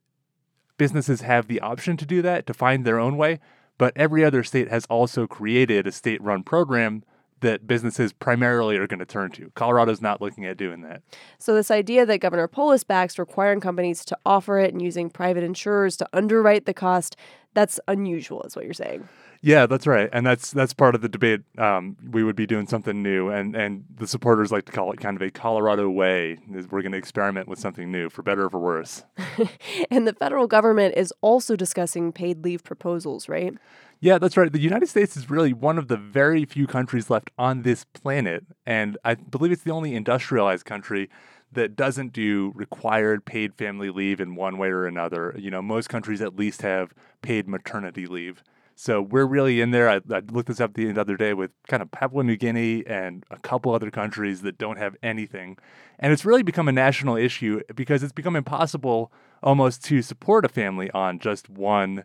businesses 0.77 1.21
have 1.21 1.47
the 1.47 1.59
option 1.59 1.97
to 1.97 2.05
do 2.05 2.21
that, 2.21 2.45
to 2.47 2.53
find 2.53 2.85
their 2.85 2.99
own 2.99 3.17
way, 3.17 3.39
but 3.77 3.93
every 3.95 4.23
other 4.23 4.43
state 4.43 4.69
has 4.69 4.85
also 4.85 5.27
created 5.27 5.85
a 5.85 5.91
state 5.91 6.21
run 6.21 6.43
program 6.43 7.03
that 7.41 7.67
businesses 7.67 8.13
primarily 8.13 8.77
are 8.77 8.87
going 8.87 8.99
to 8.99 9.05
turn 9.05 9.31
to. 9.31 9.51
Colorado's 9.53 10.01
not 10.01 10.21
looking 10.21 10.45
at 10.45 10.57
doing 10.57 10.81
that. 10.81 11.03
So, 11.37 11.53
this 11.53 11.69
idea 11.69 12.05
that 12.05 12.17
Governor 12.19 12.47
Polis 12.47 12.83
backs 12.83 13.19
requiring 13.19 13.59
companies 13.59 14.03
to 14.05 14.17
offer 14.25 14.59
it 14.59 14.73
and 14.73 14.81
using 14.81 15.09
private 15.09 15.43
insurers 15.43 15.97
to 15.97 16.09
underwrite 16.13 16.65
the 16.65 16.73
cost, 16.73 17.15
that's 17.53 17.79
unusual, 17.87 18.41
is 18.43 18.55
what 18.55 18.65
you're 18.65 18.73
saying. 18.73 19.07
Yeah, 19.41 19.65
that's 19.65 19.85
right, 19.85 20.09
and 20.11 20.25
that's 20.25 20.51
that's 20.51 20.73
part 20.73 20.95
of 20.95 21.01
the 21.01 21.09
debate. 21.09 21.41
Um, 21.57 21.95
we 22.11 22.23
would 22.23 22.35
be 22.35 22.47
doing 22.47 22.67
something 22.67 23.01
new, 23.03 23.29
and 23.29 23.55
and 23.55 23.85
the 23.95 24.07
supporters 24.07 24.51
like 24.51 24.65
to 24.65 24.71
call 24.71 24.91
it 24.91 24.99
kind 24.99 25.15
of 25.15 25.21
a 25.21 25.29
Colorado 25.29 25.89
way. 25.89 26.39
Is 26.53 26.67
we're 26.69 26.81
going 26.81 26.91
to 26.91 26.97
experiment 26.97 27.47
with 27.47 27.59
something 27.59 27.91
new, 27.91 28.09
for 28.09 28.23
better 28.23 28.45
or 28.45 28.49
for 28.49 28.59
worse. 28.59 29.03
and 29.91 30.07
the 30.07 30.13
federal 30.13 30.47
government 30.47 30.95
is 30.97 31.13
also 31.21 31.55
discussing 31.55 32.11
paid 32.11 32.43
leave 32.43 32.63
proposals, 32.63 33.29
right? 33.29 33.53
Yeah, 33.99 34.17
that's 34.17 34.37
right. 34.37 34.51
The 34.51 34.59
United 34.59 34.89
States 34.89 35.17
is 35.17 35.29
really 35.29 35.53
one 35.53 35.77
of 35.77 35.87
the 35.87 35.97
very 35.97 36.45
few 36.45 36.67
countries 36.67 37.09
left 37.09 37.31
on 37.37 37.63
this 37.63 37.83
planet, 37.83 38.45
and 38.65 38.97
I 39.03 39.15
believe 39.15 39.51
it's 39.51 39.63
the 39.63 39.71
only 39.71 39.95
industrialized 39.95 40.65
country 40.65 41.09
that 41.51 41.75
doesn't 41.75 42.11
do 42.11 42.51
required 42.55 43.25
paid 43.25 43.55
family 43.55 43.89
leave 43.89 44.19
in 44.19 44.35
one 44.35 44.57
way 44.57 44.69
or 44.69 44.85
another. 44.85 45.33
You 45.37 45.49
know, 45.49 45.61
most 45.61 45.89
countries 45.89 46.21
at 46.21 46.35
least 46.35 46.61
have 46.61 46.93
paid 47.21 47.47
maternity 47.47 48.05
leave. 48.05 48.43
So 48.79 49.01
we're 49.01 49.25
really 49.25 49.59
in 49.59 49.71
there. 49.71 49.89
I, 49.89 49.95
I, 50.13 50.21
looked 50.31 50.49
this 50.49 50.61
up 50.61 50.75
the 50.75 50.99
other 50.99 51.17
day 51.17 51.33
with 51.33 51.49
kind 51.67 51.81
of 51.81 51.89
Papua 51.89 52.23
New 52.23 52.37
Guinea 52.37 52.85
and 52.85 53.23
a 53.31 53.39
couple 53.39 53.73
other 53.73 53.89
countries 53.89 54.43
that 54.43 54.59
don't 54.59 54.77
have 54.77 54.95
anything. 55.01 55.57
And 55.97 56.13
it's 56.13 56.23
really 56.23 56.43
become 56.43 56.67
a 56.67 56.71
national 56.71 57.17
issue 57.17 57.59
because 57.73 58.03
it's 58.03 58.13
become 58.13 58.35
impossible 58.35 59.11
almost 59.41 59.83
to 59.85 60.03
support 60.03 60.45
a 60.45 60.47
family 60.47 60.91
on 60.91 61.17
just 61.17 61.49
one 61.49 62.03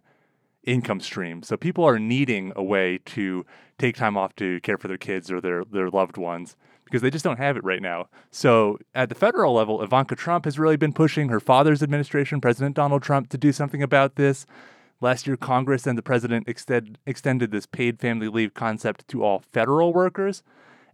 income 0.64 1.00
stream. 1.00 1.42
So 1.42 1.58
people 1.58 1.84
are 1.84 1.98
needing 1.98 2.54
a 2.56 2.62
way 2.62 3.00
to 3.04 3.44
take 3.78 3.94
time 3.94 4.16
off 4.16 4.34
to 4.36 4.58
care 4.60 4.78
for 4.78 4.88
their 4.88 4.96
kids 4.96 5.30
or 5.30 5.42
their, 5.42 5.66
their 5.66 5.90
loved 5.90 6.16
ones. 6.16 6.56
because 6.86 7.02
they 7.02 7.10
just 7.10 7.24
don't 7.24 7.38
have 7.38 7.58
it 7.58 7.64
right 7.64 7.82
now. 7.82 8.08
So 8.30 8.78
at 8.94 9.10
the 9.10 9.14
federal 9.14 9.52
level, 9.52 9.82
Ivanka 9.82 10.16
Trump 10.16 10.46
has 10.46 10.58
really 10.58 10.78
been 10.78 10.94
pushing 10.94 11.28
her 11.28 11.40
father's 11.40 11.82
administration, 11.82 12.40
President 12.40 12.76
Donald 12.76 13.02
Trump, 13.02 13.28
to 13.28 13.36
do 13.36 13.52
something 13.52 13.82
about 13.82 14.16
this. 14.16 14.46
Last 15.02 15.26
year, 15.26 15.36
Congress 15.36 15.84
and 15.84 15.98
the 15.98 16.02
president 16.02 16.48
extend, 16.48 16.96
extended 17.06 17.50
this 17.50 17.66
paid 17.66 17.98
family 17.98 18.28
leave 18.28 18.54
concept 18.54 19.08
to 19.08 19.24
all 19.24 19.42
federal 19.52 19.92
workers. 19.92 20.44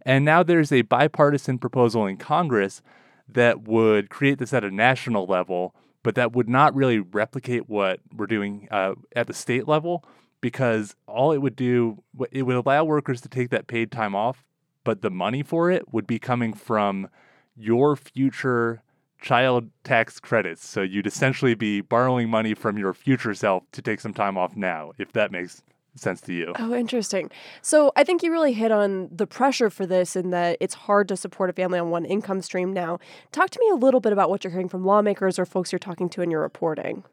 And 0.01 0.25
now 0.25 0.41
there's 0.41 0.71
a 0.71 0.81
bipartisan 0.81 1.59
proposal 1.59 2.07
in 2.07 2.17
Congress 2.17 2.81
that 3.27 3.67
would 3.67 4.09
create 4.09 4.39
this 4.39 4.51
at 4.51 4.63
a 4.63 4.71
national 4.71 5.27
level, 5.27 5.75
but 6.01 6.15
that 6.15 6.33
would 6.33 6.49
not 6.49 6.73
really 6.73 6.97
replicate 6.97 7.69
what 7.69 7.99
we're 8.11 8.25
doing 8.25 8.67
uh, 8.71 8.95
at 9.15 9.27
the 9.27 9.33
state 9.33 9.67
level 9.67 10.03
because 10.41 10.95
all 11.05 11.31
it 11.31 11.37
would 11.37 11.55
do, 11.55 12.01
it 12.31 12.41
would 12.43 12.55
allow 12.55 12.83
workers 12.83 13.21
to 13.21 13.29
take 13.29 13.51
that 13.51 13.67
paid 13.67 13.91
time 13.91 14.15
off, 14.15 14.43
but 14.83 15.03
the 15.03 15.11
money 15.11 15.43
for 15.43 15.69
it 15.69 15.93
would 15.93 16.07
be 16.07 16.17
coming 16.17 16.51
from 16.53 17.09
your 17.55 17.95
future 17.95 18.81
child 19.21 19.69
tax 19.83 20.19
credits. 20.19 20.65
So 20.67 20.81
you'd 20.81 21.07
essentially 21.07 21.55
be 21.55 21.81
borrowing 21.81 22.29
money 22.29 22.53
from 22.53 22.77
your 22.77 22.93
future 22.93 23.33
self 23.33 23.63
to 23.73 23.81
take 23.81 23.99
some 23.99 24.13
time 24.13 24.37
off 24.37 24.55
now, 24.55 24.91
if 24.97 25.11
that 25.13 25.31
makes 25.31 25.61
sense 25.95 26.21
to 26.21 26.33
you. 26.33 26.53
Oh, 26.57 26.73
interesting. 26.73 27.29
So 27.61 27.91
I 27.95 28.03
think 28.03 28.23
you 28.23 28.31
really 28.31 28.53
hit 28.53 28.71
on 28.71 29.09
the 29.11 29.27
pressure 29.27 29.69
for 29.69 29.85
this 29.85 30.15
in 30.15 30.29
that 30.29 30.57
it's 30.59 30.73
hard 30.73 31.07
to 31.09 31.17
support 31.17 31.49
a 31.49 31.53
family 31.53 31.79
on 31.79 31.89
one 31.89 32.05
income 32.05 32.41
stream 32.41 32.73
now. 32.73 32.99
Talk 33.31 33.49
to 33.51 33.59
me 33.59 33.69
a 33.69 33.75
little 33.75 33.99
bit 33.99 34.13
about 34.13 34.29
what 34.29 34.43
you're 34.43 34.51
hearing 34.51 34.69
from 34.69 34.85
lawmakers 34.85 35.37
or 35.37 35.45
folks 35.45 35.71
you're 35.71 35.79
talking 35.79 36.09
to 36.09 36.21
in 36.21 36.31
your 36.31 36.41
reporting. 36.41 37.03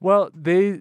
Well, 0.00 0.30
they 0.34 0.80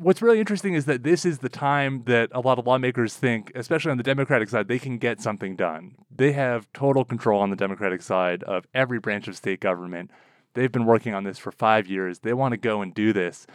what's 0.00 0.22
really 0.22 0.40
interesting 0.40 0.72
is 0.72 0.86
that 0.86 1.02
this 1.02 1.26
is 1.26 1.38
the 1.38 1.48
time 1.48 2.04
that 2.06 2.30
a 2.32 2.40
lot 2.40 2.58
of 2.58 2.66
lawmakers 2.66 3.14
think, 3.16 3.52
especially 3.54 3.90
on 3.90 3.98
the 3.98 4.02
Democratic 4.02 4.48
side, 4.48 4.66
they 4.66 4.78
can 4.78 4.96
get 4.96 5.20
something 5.20 5.56
done. 5.56 5.94
They 6.14 6.32
have 6.32 6.72
total 6.72 7.04
control 7.04 7.40
on 7.40 7.50
the 7.50 7.56
Democratic 7.56 8.00
side 8.00 8.42
of 8.44 8.66
every 8.72 8.98
branch 8.98 9.28
of 9.28 9.36
state 9.36 9.60
government. 9.60 10.10
They've 10.54 10.72
been 10.72 10.86
working 10.86 11.14
on 11.14 11.24
this 11.24 11.38
for 11.38 11.52
five 11.52 11.86
years. 11.86 12.20
They 12.20 12.32
want 12.32 12.52
to 12.52 12.56
go 12.56 12.80
and 12.80 12.94
do 12.94 13.12
this. 13.12 13.46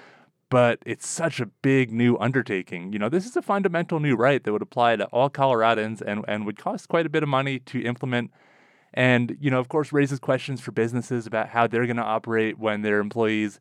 But 0.52 0.80
it's 0.86 1.08
such 1.08 1.40
a 1.40 1.48
big 1.48 1.92
new 1.92 2.16
undertaking. 2.20 2.94
You 2.94 3.00
know, 3.00 3.10
this 3.10 3.25
is 3.25 3.36
a 3.36 3.42
fundamental 3.42 4.00
new 4.00 4.16
right 4.16 4.44
that 4.44 4.54
would 4.54 4.62
apply 4.62 4.98
to 4.98 5.06
all 5.06 5.30
Coloradans 5.32 6.02
and, 6.02 6.24
and 6.28 6.46
would 6.46 6.60
cost 6.60 6.88
quite 6.88 7.08
a 7.08 7.10
bit 7.10 7.24
of 7.24 7.30
money 7.30 7.58
to 7.60 7.82
implement. 7.82 8.32
And, 8.94 9.36
you 9.42 9.50
know, 9.50 9.60
of 9.60 9.68
course, 9.68 9.92
raises 9.92 10.20
questions 10.20 10.62
for 10.62 10.72
businesses 10.72 11.25
about 11.25 11.50
how 11.50 11.66
they're 11.66 11.88
going 11.88 11.98
to 11.98 12.04
operate 12.04 12.60
when 12.60 12.84
their 12.84 13.00
employees 13.00 13.60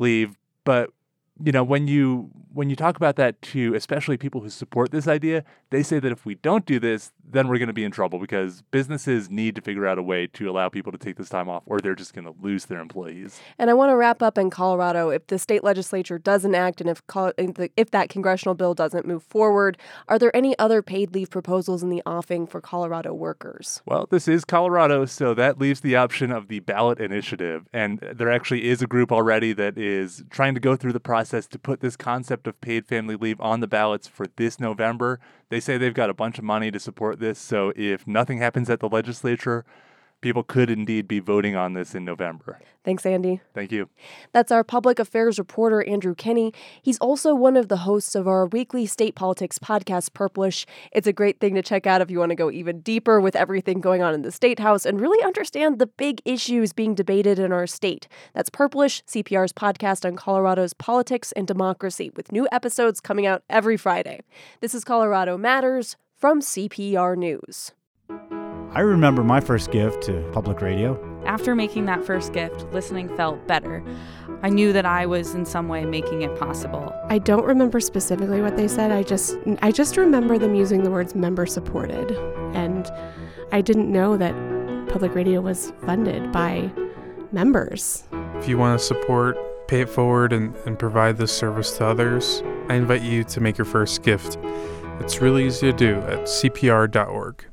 leave. 0.00 0.38
But 0.64 0.90
you 1.40 1.52
know 1.52 1.64
when 1.64 1.86
you 1.88 2.30
when 2.54 2.70
you 2.70 2.76
talk 2.76 2.96
about 2.96 3.16
that 3.16 3.40
to 3.42 3.74
especially 3.74 4.16
people 4.16 4.40
who 4.40 4.50
support 4.50 4.90
this 4.90 5.08
idea 5.08 5.44
they 5.70 5.82
say 5.82 5.98
that 5.98 6.12
if 6.12 6.24
we 6.24 6.34
don't 6.36 6.66
do 6.66 6.78
this 6.78 7.12
then 7.24 7.48
we're 7.48 7.58
going 7.58 7.68
to 7.68 7.72
be 7.72 7.84
in 7.84 7.90
trouble 7.90 8.18
because 8.18 8.62
businesses 8.70 9.30
need 9.30 9.54
to 9.54 9.62
figure 9.62 9.86
out 9.86 9.98
a 9.98 10.02
way 10.02 10.26
to 10.26 10.50
allow 10.50 10.68
people 10.68 10.92
to 10.92 10.98
take 10.98 11.16
this 11.16 11.28
time 11.28 11.48
off 11.48 11.62
or 11.66 11.80
they're 11.80 11.94
just 11.94 12.14
going 12.14 12.24
to 12.24 12.34
lose 12.42 12.66
their 12.66 12.80
employees. 12.80 13.40
And 13.58 13.70
i 13.70 13.74
want 13.74 13.90
to 13.90 13.96
wrap 13.96 14.22
up 14.22 14.36
in 14.38 14.50
colorado. 14.50 15.08
If 15.10 15.26
the 15.28 15.38
state 15.38 15.64
legislature 15.64 16.18
doesn't 16.18 16.54
act 16.54 16.80
and 16.80 16.90
if 16.90 17.02
if 17.76 17.90
that 17.90 18.08
congressional 18.08 18.54
bill 18.54 18.74
doesn't 18.74 19.06
move 19.06 19.22
forward 19.22 19.78
are 20.08 20.18
there 20.18 20.34
any 20.36 20.58
other 20.58 20.82
paid 20.82 21.14
leave 21.14 21.30
proposals 21.30 21.82
in 21.82 21.88
the 21.88 22.02
offing 22.06 22.46
for 22.46 22.60
colorado 22.60 23.14
workers? 23.14 23.82
Well 23.86 24.06
this 24.10 24.28
is 24.28 24.44
colorado 24.44 25.06
so 25.06 25.34
that 25.34 25.58
leaves 25.58 25.80
the 25.80 25.96
option 25.96 26.30
of 26.30 26.48
the 26.48 26.60
ballot 26.60 27.00
initiative. 27.00 27.66
And 27.72 27.98
there 28.00 28.30
actually 28.30 28.68
is 28.68 28.82
a 28.82 28.86
group 28.86 29.10
already 29.10 29.52
that 29.54 29.78
is 29.78 30.22
trying 30.30 30.54
to 30.54 30.60
go 30.60 30.76
through 30.76 30.92
the 30.92 31.00
process 31.00 31.32
process 31.32 31.46
to 31.46 31.58
put 31.58 31.80
this 31.80 31.96
concept 31.96 32.41
of 32.46 32.60
paid 32.60 32.86
family 32.86 33.16
leave 33.16 33.40
on 33.40 33.60
the 33.60 33.66
ballots 33.66 34.08
for 34.08 34.26
this 34.36 34.58
November. 34.60 35.20
They 35.48 35.60
say 35.60 35.76
they've 35.76 35.92
got 35.92 36.10
a 36.10 36.14
bunch 36.14 36.38
of 36.38 36.44
money 36.44 36.70
to 36.70 36.80
support 36.80 37.18
this, 37.20 37.38
so 37.38 37.72
if 37.76 38.06
nothing 38.06 38.38
happens 38.38 38.70
at 38.70 38.80
the 38.80 38.88
legislature, 38.88 39.64
people 40.22 40.42
could 40.42 40.70
indeed 40.70 41.06
be 41.06 41.18
voting 41.18 41.54
on 41.54 41.74
this 41.74 41.94
in 41.94 42.04
November. 42.04 42.58
Thanks, 42.84 43.04
Andy. 43.04 43.40
Thank 43.54 43.70
you. 43.70 43.88
That's 44.32 44.50
our 44.50 44.64
public 44.64 44.98
affairs 44.98 45.38
reporter, 45.38 45.84
Andrew 45.84 46.14
Kenney. 46.14 46.52
He's 46.80 46.98
also 46.98 47.34
one 47.34 47.56
of 47.56 47.68
the 47.68 47.78
hosts 47.78 48.14
of 48.14 48.26
our 48.26 48.46
weekly 48.46 48.86
state 48.86 49.14
politics 49.14 49.58
podcast, 49.58 50.12
Purplish. 50.14 50.64
It's 50.90 51.06
a 51.06 51.12
great 51.12 51.38
thing 51.38 51.54
to 51.54 51.62
check 51.62 51.86
out 51.86 52.00
if 52.00 52.10
you 52.10 52.18
want 52.18 52.30
to 52.30 52.36
go 52.36 52.50
even 52.50 52.80
deeper 52.80 53.20
with 53.20 53.36
everything 53.36 53.80
going 53.80 54.02
on 54.02 54.14
in 54.14 54.22
the 54.22 54.32
state 54.32 54.58
house 54.58 54.86
and 54.86 55.00
really 55.00 55.22
understand 55.24 55.78
the 55.78 55.86
big 55.86 56.22
issues 56.24 56.72
being 56.72 56.94
debated 56.94 57.38
in 57.38 57.52
our 57.52 57.66
state. 57.66 58.08
That's 58.34 58.50
Purplish, 58.50 59.04
CPR's 59.06 59.52
podcast 59.52 60.04
on 60.04 60.16
Colorado's 60.16 60.72
politics 60.72 61.32
and 61.32 61.46
democracy, 61.46 62.10
with 62.16 62.32
new 62.32 62.48
episodes 62.50 63.00
coming 63.00 63.26
out 63.26 63.42
every 63.50 63.76
Friday. 63.76 64.20
This 64.60 64.74
is 64.74 64.84
Colorado 64.84 65.36
Matters 65.36 65.96
from 66.16 66.40
CPR 66.40 67.16
News. 67.16 67.72
I 68.74 68.80
remember 68.80 69.22
my 69.22 69.38
first 69.40 69.70
gift 69.70 70.02
to 70.04 70.22
public 70.32 70.62
radio. 70.62 70.98
After 71.26 71.54
making 71.54 71.84
that 71.86 72.04
first 72.04 72.32
gift, 72.32 72.64
listening 72.72 73.14
felt 73.16 73.46
better. 73.46 73.84
I 74.42 74.48
knew 74.48 74.72
that 74.72 74.86
I 74.86 75.04
was 75.04 75.34
in 75.34 75.44
some 75.44 75.68
way 75.68 75.84
making 75.84 76.22
it 76.22 76.38
possible. 76.38 76.90
I 77.10 77.18
don't 77.18 77.44
remember 77.44 77.80
specifically 77.80 78.40
what 78.40 78.56
they 78.56 78.66
said. 78.66 78.90
I 78.90 79.02
just 79.02 79.36
I 79.60 79.72
just 79.72 79.98
remember 79.98 80.38
them 80.38 80.54
using 80.54 80.84
the 80.84 80.90
words 80.90 81.14
member 81.14 81.44
supported. 81.44 82.12
And 82.56 82.90
I 83.52 83.60
didn't 83.60 83.92
know 83.92 84.16
that 84.16 84.34
public 84.88 85.14
radio 85.14 85.42
was 85.42 85.74
funded 85.84 86.32
by 86.32 86.72
members. 87.30 88.04
If 88.36 88.48
you 88.48 88.56
want 88.56 88.80
to 88.80 88.84
support, 88.84 89.36
pay 89.68 89.82
it 89.82 89.90
forward 89.90 90.32
and, 90.32 90.56
and 90.64 90.78
provide 90.78 91.18
this 91.18 91.36
service 91.36 91.76
to 91.76 91.84
others, 91.84 92.42
I 92.70 92.76
invite 92.76 93.02
you 93.02 93.22
to 93.24 93.40
make 93.40 93.58
your 93.58 93.66
first 93.66 94.02
gift. 94.02 94.38
It's 95.00 95.20
really 95.20 95.46
easy 95.46 95.70
to 95.70 95.76
do 95.76 95.96
at 96.00 96.20
cpr.org. 96.20 97.51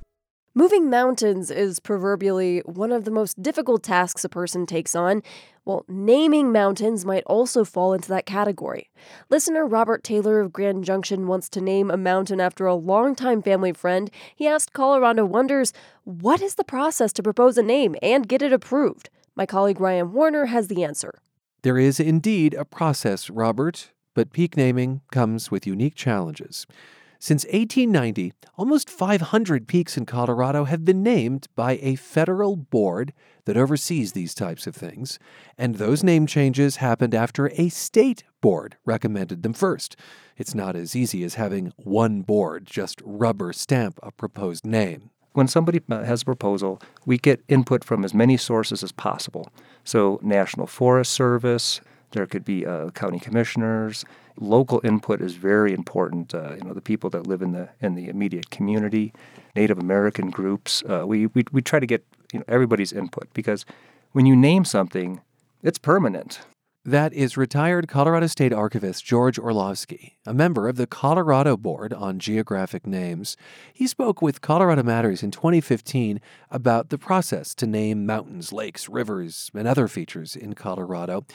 Moving 0.60 0.90
mountains 0.90 1.50
is 1.50 1.80
proverbially 1.80 2.60
one 2.66 2.92
of 2.92 3.06
the 3.06 3.12
most 3.12 3.42
difficult 3.42 3.82
tasks 3.82 4.26
a 4.26 4.28
person 4.28 4.66
takes 4.66 4.94
on. 4.94 5.24
Well, 5.64 5.86
naming 5.88 6.52
mountains 6.52 7.06
might 7.06 7.24
also 7.28 7.64
fall 7.64 7.94
into 7.94 8.10
that 8.10 8.26
category. 8.26 8.90
Listener 9.30 9.66
Robert 9.66 10.04
Taylor 10.04 10.42
of 10.42 10.52
Grand 10.52 10.84
Junction 10.84 11.28
wants 11.28 11.48
to 11.52 11.62
name 11.62 11.90
a 11.90 11.96
mountain 11.96 12.42
after 12.42 12.66
a 12.66 12.76
longtime 12.76 13.42
family 13.42 13.72
friend. 13.72 14.12
He 14.36 14.50
asked 14.50 14.74
Colorado 14.74 15.24
Wonders, 15.24 15.72
What 16.04 16.42
is 16.42 16.56
the 16.56 16.66
process 16.66 17.14
to 17.14 17.24
propose 17.24 17.58
a 17.58 17.64
name 17.64 17.96
and 18.02 18.28
get 18.28 18.42
it 18.42 18.52
approved? 18.52 19.10
My 19.38 19.46
colleague 19.46 19.80
Ryan 19.80 20.12
Warner 20.12 20.48
has 20.48 20.68
the 20.68 20.84
answer. 20.84 21.20
There 21.62 21.78
is 21.78 22.02
indeed 22.02 22.54
a 22.54 22.66
process, 22.66 23.30
Robert, 23.30 23.92
but 24.14 24.34
peak 24.34 24.58
naming 24.58 25.00
comes 25.10 25.50
with 25.50 25.66
unique 25.66 25.96
challenges. 25.96 26.68
Since 27.22 27.44
1890, 27.48 28.32
almost 28.56 28.90
500 28.90 29.68
peaks 29.68 29.98
in 29.98 30.06
Colorado 30.06 30.64
have 30.64 30.86
been 30.86 31.04
named 31.04 31.50
by 31.54 31.78
a 31.82 31.96
federal 31.96 32.56
board 32.56 33.12
that 33.44 33.58
oversees 33.58 34.14
these 34.14 34.34
types 34.34 34.66
of 34.66 34.74
things, 34.74 35.20
and 35.58 35.76
those 35.76 36.02
name 36.02 36.26
changes 36.26 36.78
happened 36.78 37.14
after 37.14 37.52
a 37.56 37.68
state 37.68 38.24
board 38.40 38.78
recommended 38.86 39.44
them 39.44 39.52
first. 39.52 39.98
It's 40.38 40.56
not 40.56 40.78
as 40.78 40.96
easy 40.96 41.26
as 41.26 41.34
having 41.34 41.74
one 41.76 42.22
board 42.22 42.66
just 42.66 43.02
rubber 43.04 43.52
stamp 43.52 44.00
a 44.02 44.14
proposed 44.14 44.66
name. 44.66 45.10
When 45.34 45.50
somebody 45.50 45.82
has 45.90 46.22
a 46.22 46.26
proposal, 46.26 46.82
we 47.06 47.18
get 47.18 47.44
input 47.50 47.84
from 47.84 48.06
as 48.06 48.14
many 48.14 48.38
sources 48.38 48.82
as 48.82 48.94
possible. 48.94 49.52
So, 49.84 50.22
National 50.24 50.68
Forest 50.68 51.12
Service, 51.12 51.82
there 52.12 52.26
could 52.26 52.44
be 52.44 52.66
uh, 52.66 52.90
county 52.92 53.20
commissioners, 53.20 54.06
local 54.40 54.82
input 54.84 55.22
is 55.22 55.36
very 55.36 55.74
important. 55.74 56.34
Uh, 56.34 56.56
you 56.56 56.62
know, 56.62 56.74
the 56.74 56.82
people 56.82 57.10
that 57.12 57.28
live 57.28 57.42
in 57.42 57.52
the 57.52 57.70
in 57.82 57.96
the 57.96 58.08
immediate 58.08 58.50
community, 58.50 59.14
Native 59.56 59.78
American 59.78 60.30
groups. 60.30 60.84
Uh, 60.90 61.06
we, 61.06 61.28
we 61.28 61.44
we 61.52 61.62
try 61.62 61.80
to 61.80 61.86
get 61.86 62.06
you 62.34 62.40
know 62.40 62.46
everybody's 62.48 62.94
input 62.94 63.28
because 63.34 63.66
when 64.12 64.26
you 64.26 64.36
name 64.36 64.66
something, 64.66 65.22
it's 65.62 65.78
permanent. 65.78 66.42
That 66.86 67.14
is 67.14 67.36
retired 67.36 67.90
Colorado 67.90 68.28
State 68.28 68.54
Archivist 68.54 69.06
George 69.06 69.38
Orlovsky, 69.38 70.18
a 70.26 70.34
member 70.34 70.70
of 70.70 70.78
the 70.78 70.88
Colorado 70.88 71.58
Board 71.58 71.94
on 71.94 72.20
Geographic 72.20 72.88
Names. 72.88 73.36
He 73.74 73.86
spoke 73.86 74.22
with 74.22 74.40
Colorado 74.40 74.82
Matters 74.82 75.22
in 75.22 75.30
2015 75.30 76.22
about 76.50 76.90
the 76.90 76.98
process 76.98 77.54
to 77.56 77.68
name 77.68 78.06
mountains, 78.06 78.54
lakes, 78.54 78.88
rivers, 78.88 79.52
and 79.54 79.68
other 79.68 79.90
features 79.90 80.38
in 80.38 80.54
Colorado. 80.56 81.26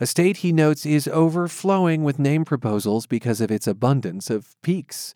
A 0.00 0.06
state, 0.06 0.38
he 0.38 0.52
notes, 0.52 0.86
is 0.86 1.08
overflowing 1.08 2.04
with 2.04 2.20
name 2.20 2.44
proposals 2.44 3.06
because 3.06 3.40
of 3.40 3.50
its 3.50 3.66
abundance 3.66 4.30
of 4.30 4.54
peaks. 4.62 5.12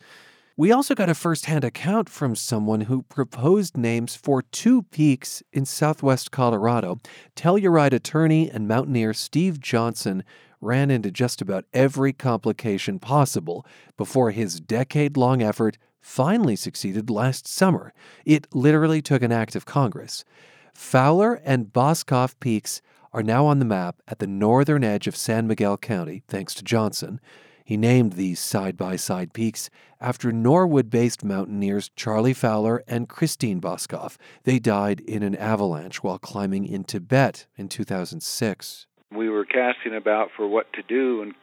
We 0.57 0.71
also 0.71 0.93
got 0.93 1.09
a 1.09 1.15
firsthand 1.15 1.63
account 1.63 2.09
from 2.09 2.35
someone 2.35 2.81
who 2.81 3.03
proposed 3.03 3.77
names 3.77 4.15
for 4.15 4.41
two 4.41 4.83
peaks 4.83 5.41
in 5.53 5.65
southwest 5.65 6.31
Colorado. 6.31 6.99
Telluride 7.35 7.93
attorney 7.93 8.51
and 8.51 8.67
mountaineer 8.67 9.13
Steve 9.13 9.59
Johnson 9.59 10.23
ran 10.59 10.91
into 10.91 11.11
just 11.11 11.41
about 11.41 11.65
every 11.73 12.11
complication 12.11 12.99
possible 12.99 13.65
before 13.97 14.31
his 14.31 14.59
decade 14.59 15.15
long 15.15 15.41
effort 15.41 15.77
finally 16.01 16.57
succeeded 16.57 17.09
last 17.09 17.47
summer. 17.47 17.93
It 18.25 18.47
literally 18.53 19.01
took 19.01 19.23
an 19.23 19.31
act 19.31 19.55
of 19.55 19.65
Congress. 19.65 20.25
Fowler 20.73 21.35
and 21.45 21.67
Boskoff 21.67 22.35
peaks 22.39 22.81
are 23.13 23.23
now 23.23 23.45
on 23.45 23.59
the 23.59 23.65
map 23.65 24.01
at 24.07 24.19
the 24.19 24.27
northern 24.27 24.83
edge 24.83 25.07
of 25.07 25.15
San 25.15 25.47
Miguel 25.47 25.77
County, 25.77 26.23
thanks 26.27 26.53
to 26.55 26.63
Johnson. 26.63 27.21
He 27.63 27.77
named 27.77 28.13
these 28.13 28.39
side 28.39 28.75
by 28.75 28.95
side 28.95 29.33
peaks 29.33 29.69
after 30.01 30.31
Norwood 30.31 30.89
based 30.89 31.23
mountaineers 31.23 31.91
Charlie 31.95 32.33
Fowler 32.33 32.83
and 32.87 33.07
Christine 33.07 33.61
Boskoff. 33.61 34.17
They 34.43 34.59
died 34.59 34.99
in 35.01 35.23
an 35.23 35.35
avalanche 35.35 36.03
while 36.03 36.19
climbing 36.19 36.65
in 36.65 36.83
Tibet 36.83 37.45
in 37.55 37.69
2006. 37.69 38.87
We 39.15 39.29
were 39.29 39.45
casting 39.45 39.95
about 39.95 40.29
for 40.35 40.47
what 40.47 40.73
to 40.73 40.81
do 40.81 41.21
and 41.21 41.33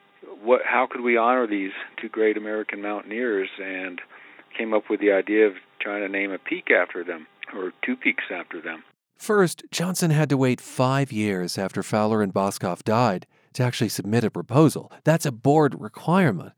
what 0.42 0.62
how 0.64 0.86
could 0.90 1.00
we 1.00 1.16
honor 1.16 1.46
these 1.46 1.72
two 2.00 2.08
great 2.08 2.36
American 2.36 2.82
mountaineers 2.82 3.48
and 3.62 4.00
came 4.56 4.74
up 4.74 4.90
with 4.90 5.00
the 5.00 5.12
idea 5.12 5.46
of 5.46 5.54
trying 5.80 6.02
to 6.02 6.08
name 6.08 6.32
a 6.32 6.38
peak 6.38 6.70
after 6.70 7.04
them 7.04 7.26
or 7.54 7.72
two 7.84 7.96
peaks 7.96 8.24
after 8.30 8.60
them. 8.60 8.82
First, 9.20 9.64
Johnson 9.70 10.10
had 10.12 10.30
to 10.30 10.38
wait 10.38 10.62
five 10.62 11.12
years 11.12 11.58
after 11.58 11.82
Fowler 11.82 12.22
and 12.22 12.32
Boskoff 12.32 12.82
died 12.82 13.26
to 13.52 13.62
actually 13.62 13.90
submit 13.90 14.24
a 14.24 14.30
proposal. 14.30 14.90
That's 15.04 15.26
a 15.26 15.30
board 15.30 15.78
requirement. 15.78 16.54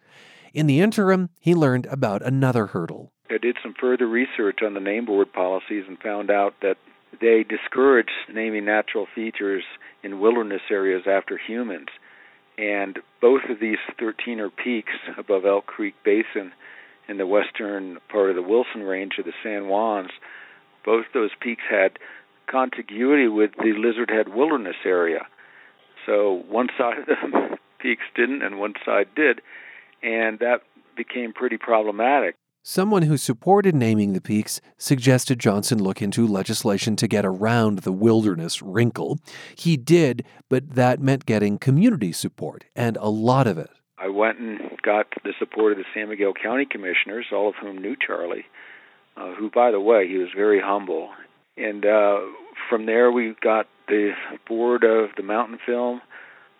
In 0.54 0.69
the 0.69 0.81
interim, 0.81 1.31
he 1.40 1.57
learned 1.57 1.87
about 1.87 2.23
another 2.23 2.69
hurdle. 2.69 3.11
I 3.28 3.38
did 3.38 3.57
some 3.61 3.75
further 3.81 4.07
research 4.07 4.61
on 4.64 4.75
the 4.75 4.81
name 4.81 5.07
board 5.07 5.33
policies 5.33 5.87
and 5.88 5.99
found 5.99 6.31
out 6.31 6.54
that 6.62 6.76
they 7.21 7.42
discourage 7.42 8.12
naming 8.33 8.64
natural 8.64 9.09
features 9.12 9.64
in 10.04 10.21
wilderness 10.21 10.62
areas 10.71 11.02
after 11.09 11.37
humans. 11.37 11.88
And 12.59 13.00
both 13.21 13.42
of 13.50 13.59
these 13.59 13.78
13 13.99 14.38
are 14.38 14.50
peaks 14.50 14.92
above 15.19 15.45
Elk 15.45 15.66
Creek 15.66 15.97
Basin 16.04 16.52
in 17.09 17.16
the 17.16 17.26
western 17.26 17.99
part 18.09 18.31
of 18.31 18.37
the 18.37 18.42
Wilson 18.42 18.85
Range 18.85 19.14
of 19.19 19.25
the 19.25 19.33
San 19.42 19.64
Juans. 19.64 20.12
Both 20.85 21.07
those 21.12 21.31
peaks 21.40 21.62
had 21.69 21.99
contiguity 22.52 23.28
with 23.28 23.52
the 23.59 23.73
Lizard 23.73 24.11
Head 24.11 24.28
Wilderness 24.35 24.76
area. 24.85 25.26
So 26.06 26.42
one 26.49 26.68
side 26.76 26.99
of 26.99 27.06
the 27.06 27.56
peaks 27.80 28.04
didn't, 28.14 28.42
and 28.42 28.59
one 28.59 28.75
side 28.85 29.09
did, 29.16 29.40
and 30.02 30.38
that 30.40 30.61
became 30.97 31.32
pretty 31.32 31.56
problematic. 31.56 32.37
Someone 32.64 33.02
who 33.02 33.16
supported 33.16 33.75
naming 33.75 34.12
the 34.12 34.21
peaks 34.21 34.61
suggested 34.78 35.40
Johnson 35.40 35.82
look 35.82 36.00
into 36.00 36.28
legislation 36.28 36.94
to 36.94 37.09
get 37.09 37.25
around 37.25 37.80
the 37.80 37.90
wilderness 37.90 38.62
wrinkle. 38.62 39.18
He 39.56 39.76
did, 39.76 40.25
but 40.49 40.75
that 40.75 41.00
meant 41.00 41.26
getting 41.26 41.59
community 41.59 42.12
support, 42.12 42.64
and 42.76 42.97
a 42.99 43.09
lot 43.09 43.49
of 43.49 43.59
it. 43.59 43.71
I 43.99 44.09
went 44.09 44.38
and 44.38 44.61
got 44.82 45.06
the 45.25 45.32
support 45.40 45.73
of 45.73 45.78
the 45.78 45.85
San 45.92 46.09
Miguel 46.09 46.35
County 46.40 46.64
Commissioners, 46.64 47.26
all 47.32 47.49
of 47.49 47.56
whom 47.61 47.78
knew 47.78 47.97
Charlie, 47.97 48.44
uh, 49.16 49.35
who, 49.35 49.50
by 49.50 49.73
the 49.73 49.80
way, 49.80 50.06
he 50.06 50.18
was 50.18 50.28
very 50.37 50.61
humble. 50.61 51.11
And 51.56 51.85
uh, 51.85 52.21
from 52.69 52.87
there, 52.87 53.11
we 53.11 53.35
got 53.40 53.66
the 53.88 54.12
board 54.49 54.85
of 54.85 55.11
the 55.16 55.23
Mountainfilm. 55.23 56.00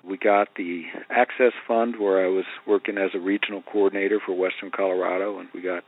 We 0.05 0.19
got 0.19 0.49
the 0.57 0.85
Access 1.11 1.53
Fund, 1.67 1.99
where 1.99 2.25
I 2.25 2.29
was 2.29 2.45
working 2.67 2.99
as 2.99 3.11
a 3.15 3.21
regional 3.21 3.63
coordinator 3.63 4.21
for 4.25 4.37
Western 4.37 4.71
Colorado, 4.71 5.39
and 5.39 5.49
we 5.55 5.63
got 5.63 5.85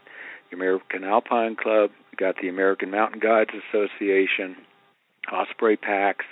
the 0.50 0.56
American 0.56 1.02
Alpine 1.04 1.56
Club, 1.56 1.90
we 2.12 2.16
got 2.16 2.36
the 2.40 2.48
American 2.48 2.90
Mountain 2.90 3.20
Guides 3.20 3.50
Association, 3.68 4.56
Osprey 5.32 5.76
Packs, 5.76 6.26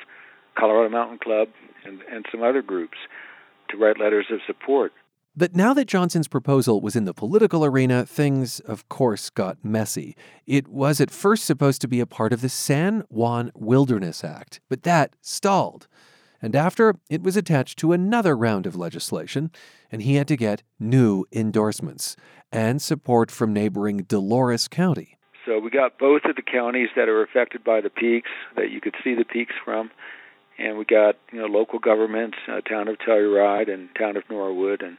Colorado 0.56 0.90
Mountain 0.90 1.18
Club, 1.18 1.48
and, 1.84 2.00
and 2.10 2.24
some 2.30 2.42
other 2.42 2.62
groups 2.62 2.98
to 3.70 3.76
write 3.76 3.98
letters 3.98 4.26
of 4.30 4.38
support. 4.46 4.92
But 5.34 5.56
now 5.56 5.72
that 5.72 5.86
Johnson's 5.86 6.28
proposal 6.28 6.82
was 6.82 6.94
in 6.94 7.06
the 7.06 7.14
political 7.14 7.64
arena, 7.64 8.04
things, 8.04 8.60
of 8.60 8.86
course, 8.90 9.30
got 9.30 9.64
messy. 9.64 10.14
It 10.46 10.68
was 10.68 11.00
at 11.00 11.10
first 11.10 11.46
supposed 11.46 11.80
to 11.80 11.88
be 11.88 12.00
a 12.00 12.06
part 12.06 12.34
of 12.34 12.42
the 12.42 12.50
San 12.50 13.04
Juan 13.08 13.50
Wilderness 13.54 14.24
Act, 14.24 14.60
but 14.68 14.82
that 14.82 15.16
stalled. 15.22 15.88
And 16.42 16.54
after, 16.54 16.96
it 17.08 17.22
was 17.22 17.38
attached 17.38 17.78
to 17.78 17.92
another 17.92 18.36
round 18.36 18.66
of 18.66 18.76
legislation, 18.76 19.50
and 19.90 20.02
he 20.02 20.16
had 20.16 20.28
to 20.28 20.36
get 20.36 20.64
new 20.78 21.24
endorsements 21.32 22.14
and 22.50 22.82
support 22.82 23.30
from 23.30 23.54
neighboring 23.54 23.98
Dolores 24.02 24.68
County. 24.68 25.16
So 25.46 25.58
we 25.58 25.70
got 25.70 25.98
both 25.98 26.22
of 26.26 26.36
the 26.36 26.42
counties 26.42 26.90
that 26.94 27.08
are 27.08 27.22
affected 27.22 27.64
by 27.64 27.80
the 27.80 27.90
peaks 27.90 28.30
that 28.56 28.70
you 28.70 28.82
could 28.82 28.96
see 29.02 29.14
the 29.14 29.24
peaks 29.24 29.54
from, 29.64 29.90
and 30.58 30.76
we 30.76 30.84
got 30.84 31.16
you 31.32 31.40
know 31.40 31.46
local 31.46 31.78
governments, 31.78 32.36
uh, 32.48 32.60
town 32.60 32.88
of 32.88 32.98
Telluride 32.98 33.72
and 33.72 33.88
town 33.98 34.16
of 34.16 34.24
Norwood, 34.28 34.82
and 34.82 34.98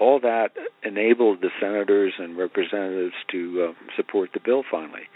all 0.00 0.20
that 0.20 0.52
enabled 0.82 1.40
the 1.40 1.50
senators 1.60 2.14
and 2.18 2.36
representatives 2.36 3.14
to 3.30 3.70
uh, 3.70 3.92
support 3.96 4.30
the 4.32 4.40
bill 4.40 4.64
finally. 4.68 5.08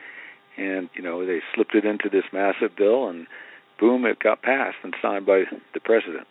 And, 0.56 0.88
you 0.94 1.02
know, 1.02 1.24
they 1.24 1.40
slipped 1.54 1.74
it 1.74 1.84
into 1.84 2.08
this 2.08 2.24
massive 2.32 2.74
bill, 2.76 3.08
and 3.08 3.26
boom, 3.78 4.04
it 4.04 4.18
got 4.18 4.42
passed 4.42 4.78
and 4.82 4.94
signed 5.00 5.26
by 5.26 5.44
the 5.74 5.80
president. 5.80 6.26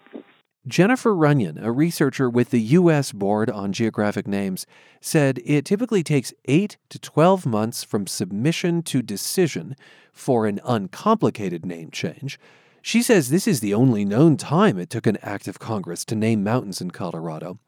Jennifer 0.67 1.15
Runyon, 1.15 1.57
a 1.63 1.71
researcher 1.71 2.29
with 2.29 2.49
the 2.49 2.59
U.S. 2.59 3.13
Board 3.13 3.49
on 3.49 3.71
Geographic 3.71 4.27
Names, 4.27 4.65
said 4.99 5.39
it 5.45 5.63
typically 5.63 6.03
takes 6.03 6.33
8 6.45 6.75
to 6.89 6.99
12 6.99 7.45
months 7.45 7.85
from 7.85 8.05
submission 8.05 8.83
to 8.83 9.01
decision 9.01 9.77
for 10.11 10.45
an 10.45 10.59
uncomplicated 10.65 11.65
name 11.65 11.89
change. 11.89 12.37
She 12.81 13.01
says 13.01 13.29
this 13.29 13.47
is 13.47 13.61
the 13.61 13.73
only 13.73 14.03
known 14.03 14.35
time 14.35 14.77
it 14.77 14.89
took 14.89 15.07
an 15.07 15.17
act 15.21 15.47
of 15.47 15.59
Congress 15.59 16.03
to 16.05 16.15
name 16.15 16.43
mountains 16.43 16.81
in 16.81 16.91
Colorado. 16.91 17.59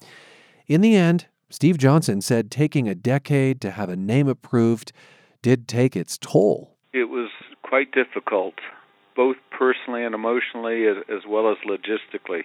In 0.69 0.81
the 0.81 0.95
end, 0.95 1.25
Steve 1.49 1.79
Johnson 1.79 2.21
said 2.21 2.51
taking 2.51 2.87
a 2.87 2.93
decade 2.93 3.59
to 3.61 3.71
have 3.71 3.89
a 3.89 3.95
name 3.95 4.27
approved 4.27 4.91
did 5.41 5.67
take 5.67 5.95
its 5.95 6.15
toll. 6.15 6.77
It 6.93 7.09
was 7.09 7.31
quite 7.63 7.91
difficult, 7.91 8.53
both 9.15 9.37
personally 9.49 10.05
and 10.05 10.13
emotionally, 10.13 10.85
as 10.85 11.23
well 11.27 11.51
as 11.51 11.57
logistically. 11.67 12.43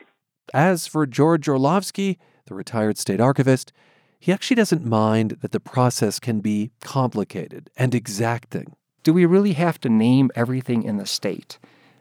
As 0.54 0.87
for 0.87 1.04
George 1.04 1.46
Orlovsky, 1.48 2.18
the 2.46 2.54
retired 2.54 2.96
state 2.96 3.20
archivist, 3.20 3.74
he 4.18 4.32
actually 4.32 4.56
doesn't 4.56 4.87
mind 4.87 5.38
that 5.42 5.52
the 5.52 5.60
process 5.60 6.18
can 6.18 6.40
be 6.40 6.70
complicated 6.80 7.68
and 7.76 7.94
exacting. 7.94 8.74
Do 9.02 9.12
we 9.12 9.26
really 9.26 9.52
have 9.52 9.78
to 9.80 9.90
name 9.90 10.30
everything 10.34 10.82
in 10.82 10.96
the 10.96 11.04
state? 11.04 11.58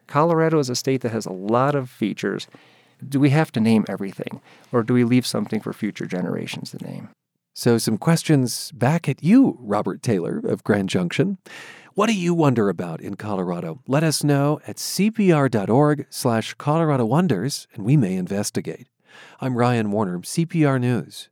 Colorado 0.08 0.60
is 0.60 0.70
a 0.70 0.76
state 0.76 1.02
that 1.02 1.12
has 1.12 1.26
a 1.26 1.34
lot 1.34 1.76
of 1.76 1.90
features, 1.90 2.48
do 3.10 3.20
we 3.20 3.30
have 3.30 3.52
to 3.54 3.60
name 3.60 3.86
everything, 3.88 4.42
or 4.72 4.84
do 4.84 4.94
we 4.94 5.04
leave 5.04 5.26
something 5.26 5.62
for 5.62 5.74
future 5.74 6.06
generations 6.06 6.72
to 6.72 6.78
name? 6.78 7.10
So, 7.54 7.78
some 7.78 7.98
questions 7.98 8.72
back 8.72 9.08
at 9.08 9.24
you, 9.24 9.58
Robert 9.60 10.02
Taylor 10.02 10.42
of 10.44 10.64
Grand 10.64 10.90
Junction. 10.90 11.38
What 11.94 12.08
do 12.08 12.16
you 12.16 12.34
wonder 12.34 12.70
about 12.70 13.00
in 13.02 13.16
Colorado? 13.16 13.80
Let 13.88 14.04
us 14.04 14.24
know 14.24 14.60
at 14.66 14.78
cpr.org 14.78 16.08
slash 16.10 16.56
Colorado 16.56 17.06
Wonders, 17.06 17.68
and 17.76 17.86
we 17.86 17.96
may 17.96 18.16
investigate. 18.16 18.88
I'm 19.40 19.56
Ryan 19.56 19.92
Warner, 19.92 20.20
CPR 20.20 20.82
News. 20.82 21.30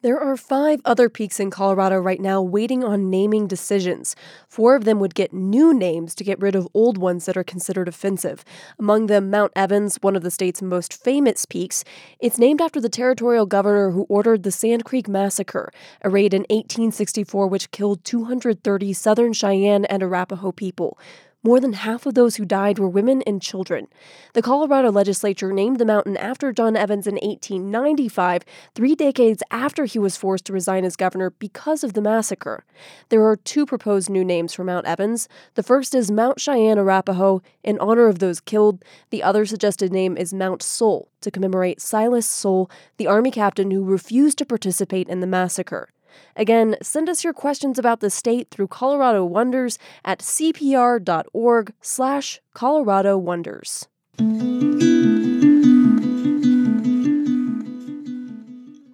There 0.00 0.20
are 0.20 0.36
five 0.36 0.80
other 0.84 1.08
peaks 1.08 1.40
in 1.40 1.50
Colorado 1.50 1.98
right 1.98 2.20
now 2.20 2.40
waiting 2.40 2.84
on 2.84 3.10
naming 3.10 3.48
decisions. 3.48 4.14
Four 4.46 4.76
of 4.76 4.84
them 4.84 5.00
would 5.00 5.12
get 5.12 5.32
new 5.32 5.74
names 5.74 6.14
to 6.14 6.22
get 6.22 6.40
rid 6.40 6.54
of 6.54 6.68
old 6.72 6.98
ones 6.98 7.26
that 7.26 7.36
are 7.36 7.42
considered 7.42 7.88
offensive. 7.88 8.44
Among 8.78 9.08
them, 9.08 9.28
Mount 9.28 9.50
Evans, 9.56 9.96
one 10.00 10.14
of 10.14 10.22
the 10.22 10.30
state's 10.30 10.62
most 10.62 11.02
famous 11.02 11.44
peaks. 11.44 11.82
It's 12.20 12.38
named 12.38 12.60
after 12.60 12.80
the 12.80 12.88
territorial 12.88 13.44
governor 13.44 13.90
who 13.90 14.06
ordered 14.08 14.44
the 14.44 14.52
Sand 14.52 14.84
Creek 14.84 15.08
Massacre, 15.08 15.72
a 16.02 16.08
raid 16.08 16.32
in 16.32 16.42
1864 16.42 17.48
which 17.48 17.72
killed 17.72 18.04
230 18.04 18.92
Southern 18.92 19.32
Cheyenne 19.32 19.84
and 19.86 20.00
Arapaho 20.00 20.52
people. 20.52 20.96
More 21.44 21.60
than 21.60 21.74
half 21.74 22.04
of 22.04 22.14
those 22.14 22.34
who 22.34 22.44
died 22.44 22.80
were 22.80 22.88
women 22.88 23.22
and 23.22 23.40
children. 23.40 23.86
The 24.34 24.42
Colorado 24.42 24.90
legislature 24.90 25.52
named 25.52 25.78
the 25.78 25.84
mountain 25.84 26.16
after 26.16 26.52
John 26.52 26.74
Evans 26.74 27.06
in 27.06 27.14
1895, 27.14 28.42
three 28.74 28.96
decades 28.96 29.40
after 29.48 29.84
he 29.84 30.00
was 30.00 30.16
forced 30.16 30.46
to 30.46 30.52
resign 30.52 30.84
as 30.84 30.96
governor 30.96 31.30
because 31.30 31.84
of 31.84 31.92
the 31.92 32.00
massacre. 32.00 32.64
There 33.08 33.24
are 33.24 33.36
two 33.36 33.66
proposed 33.66 34.10
new 34.10 34.24
names 34.24 34.52
for 34.52 34.64
Mount 34.64 34.86
Evans. 34.86 35.28
The 35.54 35.62
first 35.62 35.94
is 35.94 36.10
Mount 36.10 36.40
Cheyenne 36.40 36.76
Arapaho, 36.76 37.40
in 37.62 37.78
honor 37.78 38.08
of 38.08 38.18
those 38.18 38.40
killed. 38.40 38.84
The 39.10 39.22
other 39.22 39.46
suggested 39.46 39.92
name 39.92 40.16
is 40.16 40.34
Mount 40.34 40.60
Soule, 40.60 41.08
to 41.20 41.30
commemorate 41.30 41.80
Silas 41.80 42.26
Soule, 42.26 42.68
the 42.96 43.06
Army 43.06 43.30
captain 43.30 43.70
who 43.70 43.84
refused 43.84 44.38
to 44.38 44.44
participate 44.44 45.08
in 45.08 45.20
the 45.20 45.26
massacre. 45.28 45.88
Again, 46.36 46.76
send 46.82 47.08
us 47.08 47.24
your 47.24 47.32
questions 47.32 47.78
about 47.78 48.00
the 48.00 48.10
state 48.10 48.50
through 48.50 48.68
Colorado 48.68 49.24
Wonders 49.24 49.78
at 50.04 50.20
cpr.org 50.20 51.72
slash 51.80 52.40
Colorado 52.54 53.18
Wonders. 53.18 53.88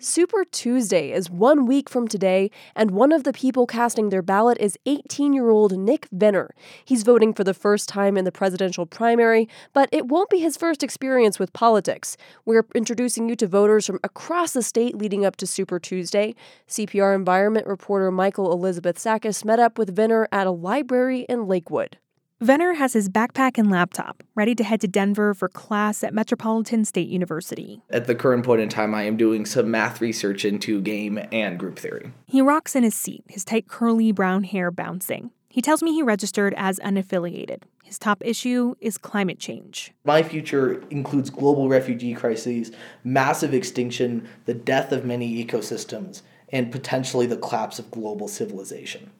Super 0.04 0.44
Tuesday 0.44 1.12
is 1.12 1.30
one 1.30 1.64
week 1.64 1.88
from 1.88 2.06
today, 2.06 2.50
and 2.76 2.90
one 2.90 3.10
of 3.10 3.24
the 3.24 3.32
people 3.32 3.66
casting 3.66 4.10
their 4.10 4.20
ballot 4.20 4.58
is 4.60 4.78
18 4.84 5.32
year 5.32 5.48
old 5.48 5.78
Nick 5.78 6.08
Venner. 6.12 6.54
He's 6.84 7.04
voting 7.04 7.32
for 7.32 7.42
the 7.42 7.54
first 7.54 7.88
time 7.88 8.18
in 8.18 8.26
the 8.26 8.30
presidential 8.30 8.84
primary, 8.84 9.48
but 9.72 9.88
it 9.92 10.06
won't 10.06 10.28
be 10.28 10.40
his 10.40 10.58
first 10.58 10.82
experience 10.82 11.38
with 11.38 11.54
politics. 11.54 12.18
We're 12.44 12.66
introducing 12.74 13.30
you 13.30 13.36
to 13.36 13.46
voters 13.46 13.86
from 13.86 13.98
across 14.04 14.52
the 14.52 14.62
state 14.62 14.94
leading 14.94 15.24
up 15.24 15.36
to 15.36 15.46
Super 15.46 15.78
Tuesday. 15.78 16.34
CPR 16.68 17.14
environment 17.14 17.66
reporter 17.66 18.10
Michael 18.10 18.52
Elizabeth 18.52 18.98
Sakas 18.98 19.42
met 19.42 19.58
up 19.58 19.78
with 19.78 19.96
Venner 19.96 20.28
at 20.30 20.46
a 20.46 20.50
library 20.50 21.20
in 21.30 21.48
Lakewood. 21.48 21.96
Venner 22.44 22.74
has 22.74 22.92
his 22.92 23.08
backpack 23.08 23.56
and 23.56 23.70
laptop 23.70 24.22
ready 24.34 24.54
to 24.54 24.62
head 24.62 24.78
to 24.82 24.86
Denver 24.86 25.32
for 25.32 25.48
class 25.48 26.04
at 26.04 26.12
Metropolitan 26.12 26.84
State 26.84 27.08
University. 27.08 27.80
At 27.88 28.06
the 28.06 28.14
current 28.14 28.44
point 28.44 28.60
in 28.60 28.68
time, 28.68 28.94
I 28.94 29.04
am 29.04 29.16
doing 29.16 29.46
some 29.46 29.70
math 29.70 30.02
research 30.02 30.44
into 30.44 30.82
game 30.82 31.18
and 31.32 31.58
group 31.58 31.78
theory. 31.78 32.12
He 32.26 32.42
rocks 32.42 32.76
in 32.76 32.82
his 32.82 32.94
seat, 32.94 33.24
his 33.28 33.46
tight 33.46 33.66
curly 33.66 34.12
brown 34.12 34.44
hair 34.44 34.70
bouncing. 34.70 35.30
He 35.48 35.62
tells 35.62 35.82
me 35.82 35.94
he 35.94 36.02
registered 36.02 36.52
as 36.58 36.78
unaffiliated. 36.80 37.62
His 37.82 37.98
top 37.98 38.18
issue 38.22 38.74
is 38.78 38.98
climate 38.98 39.38
change. 39.38 39.94
My 40.04 40.22
future 40.22 40.82
includes 40.90 41.30
global 41.30 41.70
refugee 41.70 42.12
crises, 42.12 42.72
massive 43.04 43.54
extinction, 43.54 44.28
the 44.44 44.52
death 44.52 44.92
of 44.92 45.06
many 45.06 45.42
ecosystems, 45.42 46.20
and 46.50 46.70
potentially 46.70 47.24
the 47.24 47.38
collapse 47.38 47.78
of 47.78 47.90
global 47.90 48.28
civilization. 48.28 49.12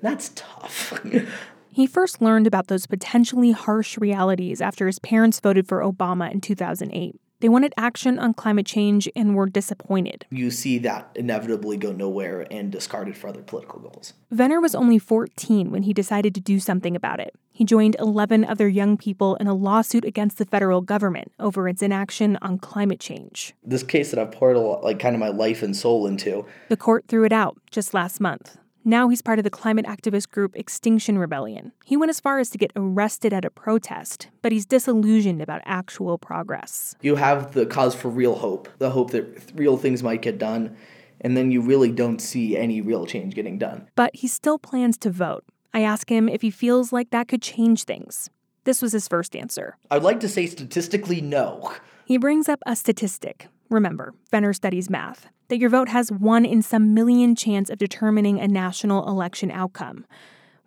That's 0.00 0.30
tough. 0.34 0.98
He 1.78 1.86
first 1.86 2.20
learned 2.20 2.48
about 2.48 2.66
those 2.66 2.88
potentially 2.88 3.52
harsh 3.52 3.98
realities 3.98 4.60
after 4.60 4.88
his 4.88 4.98
parents 4.98 5.38
voted 5.38 5.68
for 5.68 5.78
Obama 5.78 6.28
in 6.28 6.40
2008. 6.40 7.20
They 7.38 7.48
wanted 7.48 7.72
action 7.76 8.18
on 8.18 8.34
climate 8.34 8.66
change 8.66 9.08
and 9.14 9.36
were 9.36 9.48
disappointed. 9.48 10.26
You 10.28 10.50
see 10.50 10.78
that 10.78 11.08
inevitably 11.14 11.76
go 11.76 11.92
nowhere 11.92 12.48
and 12.50 12.72
discarded 12.72 13.16
for 13.16 13.28
other 13.28 13.42
political 13.42 13.78
goals. 13.78 14.14
Venner 14.32 14.60
was 14.60 14.74
only 14.74 14.98
14 14.98 15.70
when 15.70 15.84
he 15.84 15.92
decided 15.92 16.34
to 16.34 16.40
do 16.40 16.58
something 16.58 16.96
about 16.96 17.20
it. 17.20 17.32
He 17.52 17.62
joined 17.62 17.94
11 18.00 18.44
other 18.44 18.66
young 18.66 18.96
people 18.96 19.36
in 19.36 19.46
a 19.46 19.54
lawsuit 19.54 20.04
against 20.04 20.38
the 20.38 20.46
federal 20.46 20.80
government 20.80 21.30
over 21.38 21.68
its 21.68 21.80
inaction 21.80 22.38
on 22.42 22.58
climate 22.58 22.98
change. 22.98 23.54
This 23.62 23.84
case 23.84 24.10
that 24.10 24.18
I've 24.18 24.32
poured 24.32 24.56
a 24.56 24.60
lot, 24.60 24.82
like 24.82 24.98
kind 24.98 25.14
of 25.14 25.20
my 25.20 25.28
life 25.28 25.62
and 25.62 25.76
soul 25.76 26.08
into. 26.08 26.44
The 26.70 26.76
court 26.76 27.04
threw 27.06 27.24
it 27.24 27.32
out 27.32 27.56
just 27.70 27.94
last 27.94 28.20
month. 28.20 28.58
Now 28.88 29.10
he's 29.10 29.20
part 29.20 29.38
of 29.38 29.42
the 29.42 29.50
climate 29.50 29.84
activist 29.84 30.30
group 30.30 30.56
Extinction 30.56 31.18
Rebellion. 31.18 31.72
He 31.84 31.94
went 31.94 32.08
as 32.08 32.20
far 32.20 32.38
as 32.38 32.48
to 32.48 32.56
get 32.56 32.72
arrested 32.74 33.34
at 33.34 33.44
a 33.44 33.50
protest, 33.50 34.28
but 34.40 34.50
he's 34.50 34.64
disillusioned 34.64 35.42
about 35.42 35.60
actual 35.66 36.16
progress. 36.16 36.96
You 37.02 37.16
have 37.16 37.52
the 37.52 37.66
cause 37.66 37.94
for 37.94 38.08
real 38.08 38.36
hope, 38.36 38.66
the 38.78 38.88
hope 38.88 39.10
that 39.10 39.52
real 39.54 39.76
things 39.76 40.02
might 40.02 40.22
get 40.22 40.38
done, 40.38 40.74
and 41.20 41.36
then 41.36 41.50
you 41.50 41.60
really 41.60 41.92
don't 41.92 42.18
see 42.18 42.56
any 42.56 42.80
real 42.80 43.04
change 43.04 43.34
getting 43.34 43.58
done. 43.58 43.86
But 43.94 44.16
he 44.16 44.26
still 44.26 44.58
plans 44.58 44.96
to 45.00 45.10
vote. 45.10 45.44
I 45.74 45.82
ask 45.82 46.10
him 46.10 46.26
if 46.26 46.40
he 46.40 46.50
feels 46.50 46.90
like 46.90 47.10
that 47.10 47.28
could 47.28 47.42
change 47.42 47.84
things. 47.84 48.30
This 48.64 48.80
was 48.80 48.92
his 48.92 49.06
first 49.06 49.36
answer. 49.36 49.76
I'd 49.90 50.02
like 50.02 50.20
to 50.20 50.30
say 50.30 50.46
statistically 50.46 51.20
no. 51.20 51.74
He 52.06 52.16
brings 52.16 52.48
up 52.48 52.60
a 52.64 52.74
statistic. 52.74 53.48
Remember, 53.70 54.14
Venner 54.30 54.52
studies 54.52 54.88
math 54.88 55.28
that 55.48 55.58
your 55.58 55.70
vote 55.70 55.88
has 55.88 56.12
one 56.12 56.44
in 56.44 56.62
some 56.62 56.94
million 56.94 57.34
chance 57.34 57.70
of 57.70 57.78
determining 57.78 58.38
a 58.38 58.48
national 58.48 59.08
election 59.08 59.50
outcome. 59.50 60.06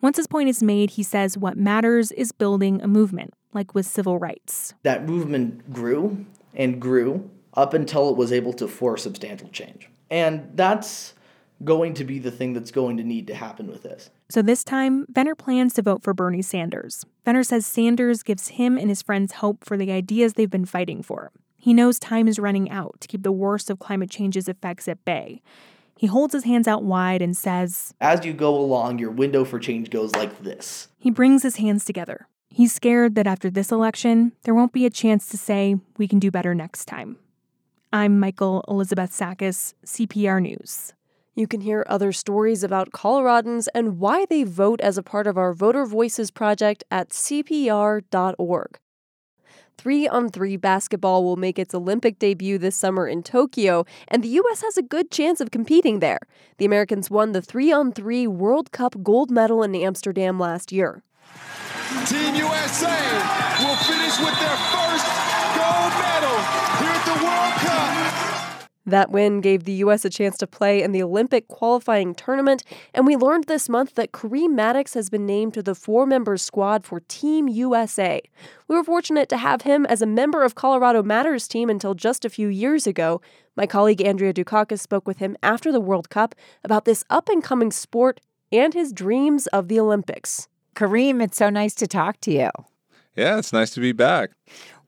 Once 0.02 0.18
his 0.18 0.28
point 0.28 0.50
is 0.50 0.64
made, 0.64 0.92
he 0.92 1.04
says 1.04 1.38
what 1.38 1.58
matters 1.58 2.12
is 2.12 2.32
building 2.32 2.82
a 2.82 2.88
movement, 2.88 3.34
like 3.54 3.76
with 3.76 3.86
civil 3.86 4.18
rights. 4.18 4.74
That 4.84 5.06
movement 5.06 5.72
grew 5.72 6.26
and 6.56 6.82
grew 6.82 7.30
up 7.54 7.74
until 7.74 8.10
it 8.10 8.18
was 8.18 8.32
able 8.32 8.54
to 8.54 8.68
force 8.68 9.04
substantial 9.04 9.50
change. 9.50 9.90
And 10.10 10.50
that's 10.56 11.14
going 11.64 11.94
to 11.94 12.04
be 12.04 12.18
the 12.18 12.32
thing 12.32 12.54
that's 12.54 12.72
going 12.72 12.98
to 12.98 13.04
need 13.04 13.28
to 13.28 13.36
happen 13.36 13.68
with 13.68 13.84
this. 13.84 14.10
So 14.30 14.42
this 14.42 14.64
time, 14.64 15.06
Venner 15.10 15.36
plans 15.36 15.74
to 15.74 15.84
vote 15.84 16.04
for 16.04 16.14
Bernie 16.14 16.42
Sanders. 16.42 17.06
Venner 17.24 17.44
says 17.44 17.66
Sanders 17.66 18.24
gives 18.24 18.50
him 18.50 18.78
and 18.78 18.90
his 18.90 19.04
friends 19.04 19.34
hope 19.34 19.64
for 19.64 19.78
the 19.78 19.92
ideas 19.92 20.34
they've 20.34 20.50
been 20.50 20.66
fighting 20.66 21.04
for. 21.04 21.32
He 21.62 21.76
knows 21.76 22.00
time 22.00 22.28
is 22.28 22.39
running 22.39 22.71
out 22.71 22.95
to 23.02 23.08
keep 23.08 23.21
the 23.21 23.32
worst 23.32 23.69
of 23.69 23.78
climate 23.78 24.10
change's 24.10 24.47
effects 24.47 24.88
at 24.88 25.06
bay. 25.06 25.43
He 25.95 26.08
holds 26.08 26.34
his 26.34 26.43
hands 26.43 26.67
out 26.67 26.84
wide 26.84 27.21
and 27.21 27.38
says, 27.38 27.93
As 28.02 28.26
you 28.26 28.34
go 28.34 28.56
along, 28.56 28.97
your 28.97 29.12
window 29.12 29.45
for 29.45 29.60
change 29.60 29.91
goes 29.91 30.15
like 30.15 30.41
this. 30.41 30.88
He 30.97 31.12
brings 31.12 31.43
his 31.43 31.58
hands 31.58 31.86
together. 31.86 32.28
He's 32.50 32.74
scared 32.74 33.13
that 33.13 33.28
after 33.28 33.52
this 33.52 33.71
election, 33.71 34.32
there 34.41 34.56
won't 34.56 34.74
be 34.74 34.88
a 34.88 34.89
chance 34.89 35.28
to 35.28 35.38
say, 35.38 35.76
we 36.00 36.08
can 36.08 36.17
do 36.17 36.32
better 36.32 36.56
next 36.56 36.86
time. 36.86 37.17
I'm 37.93 38.19
Michael 38.19 38.65
Elizabeth 38.67 39.12
Sakas, 39.12 39.76
CPR 39.86 40.41
News. 40.41 40.93
You 41.36 41.45
can 41.45 41.62
hear 41.62 41.86
other 41.88 42.12
stories 42.12 42.63
about 42.63 42.89
Coloradans 42.89 43.67
and 43.76 44.00
why 44.00 44.26
they 44.26 44.43
vote 44.43 44.82
as 44.82 44.97
a 44.97 45.04
part 45.04 45.28
of 45.28 45.38
our 45.38 45.54
Voter 45.54 45.86
Voices 45.86 46.32
project 46.32 46.84
at 46.89 47.10
CPR.org. 47.10 48.80
3 49.82 50.08
on 50.10 50.30
3 50.30 50.58
basketball 50.58 51.24
will 51.24 51.38
make 51.38 51.58
its 51.58 51.74
Olympic 51.74 52.20
debut 52.20 52.60
this 52.60 52.76
summer 52.76 53.08
in 53.08 53.24
Tokyo, 53.24 53.84
and 54.08 54.24
the 54.24 54.28
U.S. 54.28 54.62
has 54.62 54.78
a 54.78 54.84
good 54.84 55.10
chance 55.10 55.41
of 55.41 55.50
competing 55.50 56.02
there. 56.02 56.20
The 56.60 56.65
Americans 56.65 57.10
won 57.10 57.32
the 57.32 57.41
3 57.41 57.72
on 57.72 57.91
3 57.91 58.28
World 58.28 58.72
Cup 58.72 59.02
gold 59.02 59.32
medal 59.32 59.63
in 59.63 59.74
Amsterdam 59.74 60.39
last 60.39 60.72
year. 60.72 61.02
Team 62.06 62.36
USA 62.36 62.94
will 63.65 63.76
finish 63.89 64.22
with 64.22 64.38
their 64.38 64.58
first 64.70 65.10
gold 65.58 65.94
medal 65.98 66.38
here 66.78 67.01
That 68.86 69.12
win 69.12 69.41
gave 69.41 69.65
the 69.65 69.74
U.S. 69.74 70.06
a 70.06 70.10
chance 70.10 70.38
to 70.38 70.48
play 70.48 70.82
in 70.82 70.91
the 70.91 71.04
Olympic 71.04 71.48
qualifying 71.48 72.15
tournament, 72.15 72.63
and 72.94 73.06
we 73.06 73.15
learned 73.15 73.44
this 73.44 73.70
month 73.70 73.94
that 73.96 74.12
Kareem 74.12 74.56
Maddox 74.56 74.96
has 74.96 75.10
been 75.10 75.26
named 75.26 75.54
to 75.54 75.62
the 75.62 75.76
four 75.76 76.08
member 76.08 76.36
squad 76.36 76.84
for 76.84 77.00
Team 77.02 77.48
USA. 77.48 78.22
We 78.67 78.76
were 78.76 78.84
fortunate 78.84 79.30
to 79.30 79.38
have 79.38 79.62
him 79.62 79.86
as 79.86 80.02
a 80.02 80.08
member 80.08 80.44
of 80.44 80.56
Colorado 80.56 81.04
Matters 81.04 81.48
team 81.48 81.70
until 81.70 81.94
just 81.94 82.26
a 82.26 82.30
few 82.30 82.48
years 82.48 82.88
ago. 82.88 83.22
My 83.56 83.67
colleague 83.67 84.02
Andrea 84.02 84.34
Dukakis 84.34 84.80
spoke 84.80 85.08
with 85.08 85.20
him 85.20 85.38
after 85.44 85.72
the 85.72 85.82
World 85.82 86.10
Cup 86.10 86.34
about 86.63 86.86
this 86.86 87.04
up 87.10 87.30
and 87.30 87.44
coming 87.44 87.72
sport 87.72 88.20
and 88.52 88.74
his 88.74 88.91
dreams 88.91 89.46
of 89.48 89.67
the 89.67 89.80
Olympics. 89.80 90.48
Kareem, 90.76 91.22
it's 91.22 91.38
so 91.38 91.50
nice 91.50 91.76
to 91.76 91.88
talk 91.88 92.20
to 92.22 92.32
you. 92.32 92.50
Yeah, 93.15 93.38
it's 93.38 93.54
nice 93.54 93.72
to 93.72 93.82
be 93.82 93.91
back. 93.91 94.32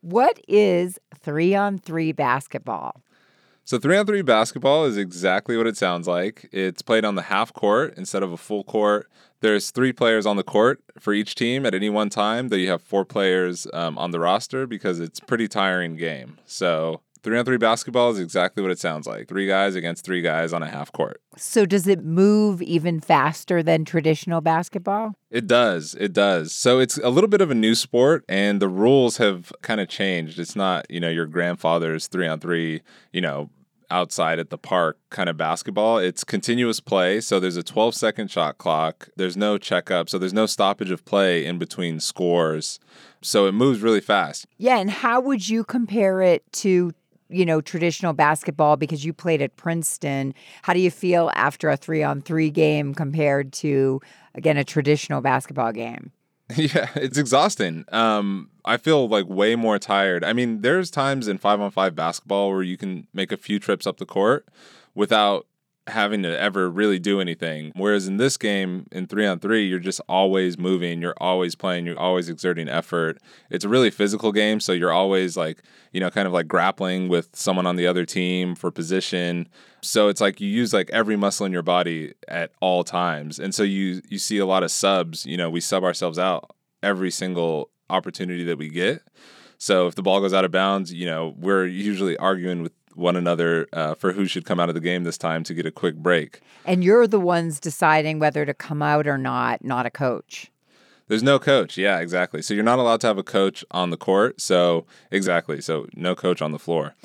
What 0.01 0.39
is 0.47 0.97
three 1.19 1.53
on 1.55 1.77
three 1.77 2.11
basketball? 2.11 3.01
So, 3.65 3.79
three 3.79 3.97
on 3.97 4.05
three 4.05 4.21
basketball 4.21 4.83
is 4.85 4.97
exactly 4.97 5.55
what 5.55 5.67
it 5.67 5.77
sounds 5.77 6.05
like. 6.05 6.49
It's 6.51 6.81
played 6.81 7.05
on 7.05 7.15
the 7.15 7.23
half 7.23 7.53
court 7.53 7.93
instead 7.95 8.21
of 8.21 8.33
a 8.33 8.37
full 8.37 8.65
court. 8.65 9.09
There's 9.39 9.71
three 9.71 9.93
players 9.93 10.25
on 10.25 10.35
the 10.35 10.43
court 10.43 10.81
for 10.99 11.13
each 11.13 11.35
team 11.35 11.65
at 11.65 11.73
any 11.73 11.89
one 11.89 12.09
time, 12.09 12.49
though 12.49 12.57
you 12.57 12.69
have 12.69 12.81
four 12.81 13.05
players 13.05 13.65
um, 13.73 13.97
on 13.97 14.11
the 14.11 14.19
roster 14.19 14.67
because 14.67 14.99
it's 14.99 15.19
pretty 15.21 15.47
tiring 15.47 15.95
game. 15.95 16.37
So, 16.45 17.01
three 17.23 17.37
on 17.37 17.45
three 17.45 17.57
basketball 17.57 18.11
is 18.11 18.19
exactly 18.19 18.61
what 18.61 18.71
it 18.71 18.79
sounds 18.79 19.07
like 19.07 19.27
three 19.27 19.47
guys 19.47 19.75
against 19.75 20.05
three 20.05 20.21
guys 20.21 20.53
on 20.53 20.61
a 20.61 20.69
half 20.69 20.91
court. 20.91 21.21
So, 21.37 21.65
does 21.65 21.87
it 21.87 22.03
move 22.03 22.61
even 22.61 22.99
faster 22.99 23.63
than 23.63 23.85
traditional 23.85 24.41
basketball? 24.41 25.13
It 25.31 25.47
does. 25.47 25.95
It 25.99 26.13
does. 26.13 26.53
So, 26.53 26.79
it's 26.79 26.97
a 26.99 27.09
little 27.09 27.29
bit 27.29 27.41
of 27.41 27.49
a 27.49 27.55
new 27.55 27.75
sport, 27.75 28.23
and 28.29 28.61
the 28.61 28.67
rules 28.67 29.17
have 29.17 29.51
kind 29.61 29.81
of 29.81 29.87
changed. 29.87 30.37
It's 30.39 30.55
not, 30.55 30.85
you 30.89 30.99
know, 30.99 31.09
your 31.09 31.25
grandfather's 31.25 32.07
three 32.07 32.27
on 32.27 32.39
three, 32.39 32.81
you 33.11 33.21
know, 33.21 33.49
outside 33.93 34.39
at 34.39 34.49
the 34.49 34.57
park 34.57 34.97
kind 35.09 35.29
of 35.29 35.37
basketball. 35.37 35.99
It's 35.99 36.23
continuous 36.23 36.79
play. 36.79 37.21
So 37.21 37.39
there's 37.39 37.57
a 37.57 37.63
12 37.63 37.93
second 37.93 38.31
shot 38.31 38.57
clock. 38.57 39.09
There's 39.15 39.37
no 39.37 39.57
checkup. 39.57 40.09
So 40.09 40.17
there's 40.17 40.33
no 40.33 40.47
stoppage 40.47 40.89
of 40.89 41.05
play 41.05 41.45
in 41.45 41.59
between 41.59 41.99
scores. 41.99 42.79
So 43.21 43.45
it 43.45 43.51
moves 43.53 43.81
really 43.81 44.01
fast. 44.01 44.47
Yeah. 44.57 44.77
And 44.77 44.89
how 44.89 45.21
would 45.21 45.47
you 45.47 45.63
compare 45.63 46.21
it 46.21 46.43
to, 46.53 46.91
you 47.29 47.45
know, 47.45 47.61
traditional 47.61 48.13
basketball 48.13 48.77
because 48.77 49.05
you 49.05 49.13
played 49.13 49.41
at 49.41 49.55
Princeton? 49.55 50.33
How 50.61 50.73
do 50.73 50.79
you 50.79 50.91
feel 50.91 51.31
after 51.35 51.69
a 51.69 51.77
three 51.77 52.03
on 52.03 52.21
three 52.21 52.49
game 52.49 52.93
compared 52.93 53.53
to, 53.53 54.01
again, 54.35 54.57
a 54.57 54.63
traditional 54.63 55.21
basketball 55.21 55.71
game? 55.71 56.11
Yeah, 56.55 56.89
it's 56.95 57.17
exhausting. 57.17 57.85
Um, 57.91 58.49
I 58.65 58.77
feel 58.77 59.07
like 59.07 59.27
way 59.27 59.55
more 59.55 59.79
tired. 59.79 60.23
I 60.23 60.33
mean, 60.33 60.61
there's 60.61 60.91
times 60.91 61.27
in 61.27 61.37
five 61.37 61.59
on 61.59 61.71
five 61.71 61.95
basketball 61.95 62.51
where 62.51 62.61
you 62.61 62.77
can 62.77 63.07
make 63.13 63.31
a 63.31 63.37
few 63.37 63.59
trips 63.59 63.87
up 63.87 63.97
the 63.97 64.05
court 64.05 64.47
without 64.93 65.47
having 65.87 66.23
to 66.23 66.39
ever 66.39 66.69
really 66.69 66.97
do 66.97 67.19
anything. 67.19 67.71
Whereas 67.75 68.07
in 68.07 68.17
this 68.17 68.37
game, 68.37 68.87
in 68.91 69.05
three 69.05 69.25
on 69.25 69.39
three, 69.39 69.67
you're 69.67 69.79
just 69.79 69.99
always 70.07 70.57
moving, 70.57 71.01
you're 71.01 71.15
always 71.17 71.55
playing, 71.55 71.85
you're 71.85 71.99
always 71.99 72.29
exerting 72.29 72.69
effort. 72.69 73.17
It's 73.49 73.65
a 73.65 73.69
really 73.69 73.91
physical 73.91 74.31
game, 74.31 74.59
so 74.59 74.71
you're 74.71 74.93
always 74.93 75.35
like, 75.35 75.61
you 75.91 75.99
know, 75.99 76.09
kind 76.09 76.27
of 76.27 76.33
like 76.33 76.47
grappling 76.47 77.09
with 77.09 77.29
someone 77.33 77.67
on 77.67 77.75
the 77.75 77.87
other 77.87 78.05
team 78.05 78.55
for 78.55 78.71
position. 78.71 79.49
So 79.81 80.07
it's 80.07 80.21
like 80.21 80.39
you 80.39 80.47
use 80.47 80.73
like 80.73 80.89
every 80.91 81.17
muscle 81.17 81.45
in 81.45 81.51
your 81.51 81.63
body 81.63 82.13
at 82.27 82.51
all 82.61 82.83
times. 82.83 83.37
And 83.39 83.53
so 83.53 83.63
you 83.63 84.01
you 84.07 84.19
see 84.19 84.37
a 84.37 84.45
lot 84.45 84.63
of 84.63 84.71
subs, 84.71 85.25
you 85.25 85.35
know, 85.35 85.49
we 85.49 85.59
sub 85.59 85.83
ourselves 85.83 86.17
out 86.17 86.55
every 86.81 87.11
single 87.11 87.71
opportunity 87.89 88.43
that 88.45 88.57
we 88.57 88.69
get. 88.69 89.01
So 89.57 89.87
if 89.87 89.95
the 89.95 90.01
ball 90.01 90.19
goes 90.19 90.33
out 90.33 90.43
of 90.43 90.51
bounds, 90.51 90.91
you 90.91 91.05
know, 91.05 91.33
we're 91.37 91.65
usually 91.65 92.17
arguing 92.17 92.63
with 92.63 92.73
one 92.95 93.15
another 93.15 93.67
uh, 93.73 93.95
for 93.95 94.13
who 94.13 94.25
should 94.25 94.45
come 94.45 94.59
out 94.59 94.69
of 94.69 94.75
the 94.75 94.81
game 94.81 95.03
this 95.03 95.17
time 95.17 95.43
to 95.43 95.53
get 95.53 95.65
a 95.65 95.71
quick 95.71 95.95
break. 95.95 96.41
And 96.65 96.83
you're 96.83 97.07
the 97.07 97.19
ones 97.19 97.59
deciding 97.59 98.19
whether 98.19 98.45
to 98.45 98.53
come 98.53 98.81
out 98.81 99.07
or 99.07 99.17
not, 99.17 99.63
not 99.63 99.85
a 99.85 99.89
coach. 99.89 100.51
There's 101.07 101.23
no 101.23 101.37
coach. 101.39 101.77
Yeah, 101.77 101.99
exactly. 101.99 102.41
So 102.41 102.53
you're 102.53 102.63
not 102.63 102.79
allowed 102.79 103.01
to 103.01 103.07
have 103.07 103.17
a 103.17 103.23
coach 103.23 103.63
on 103.71 103.89
the 103.89 103.97
court. 103.97 104.39
So, 104.39 104.85
exactly. 105.11 105.61
So, 105.61 105.87
no 105.95 106.15
coach 106.15 106.41
on 106.41 106.51
the 106.51 106.59
floor. 106.59 106.95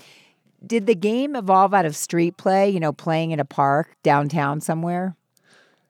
Did 0.64 0.86
the 0.86 0.94
game 0.94 1.36
evolve 1.36 1.74
out 1.74 1.84
of 1.84 1.94
street 1.96 2.36
play, 2.36 2.68
you 2.68 2.80
know, 2.80 2.92
playing 2.92 3.30
in 3.32 3.40
a 3.40 3.44
park 3.44 3.96
downtown 4.02 4.60
somewhere? 4.60 5.16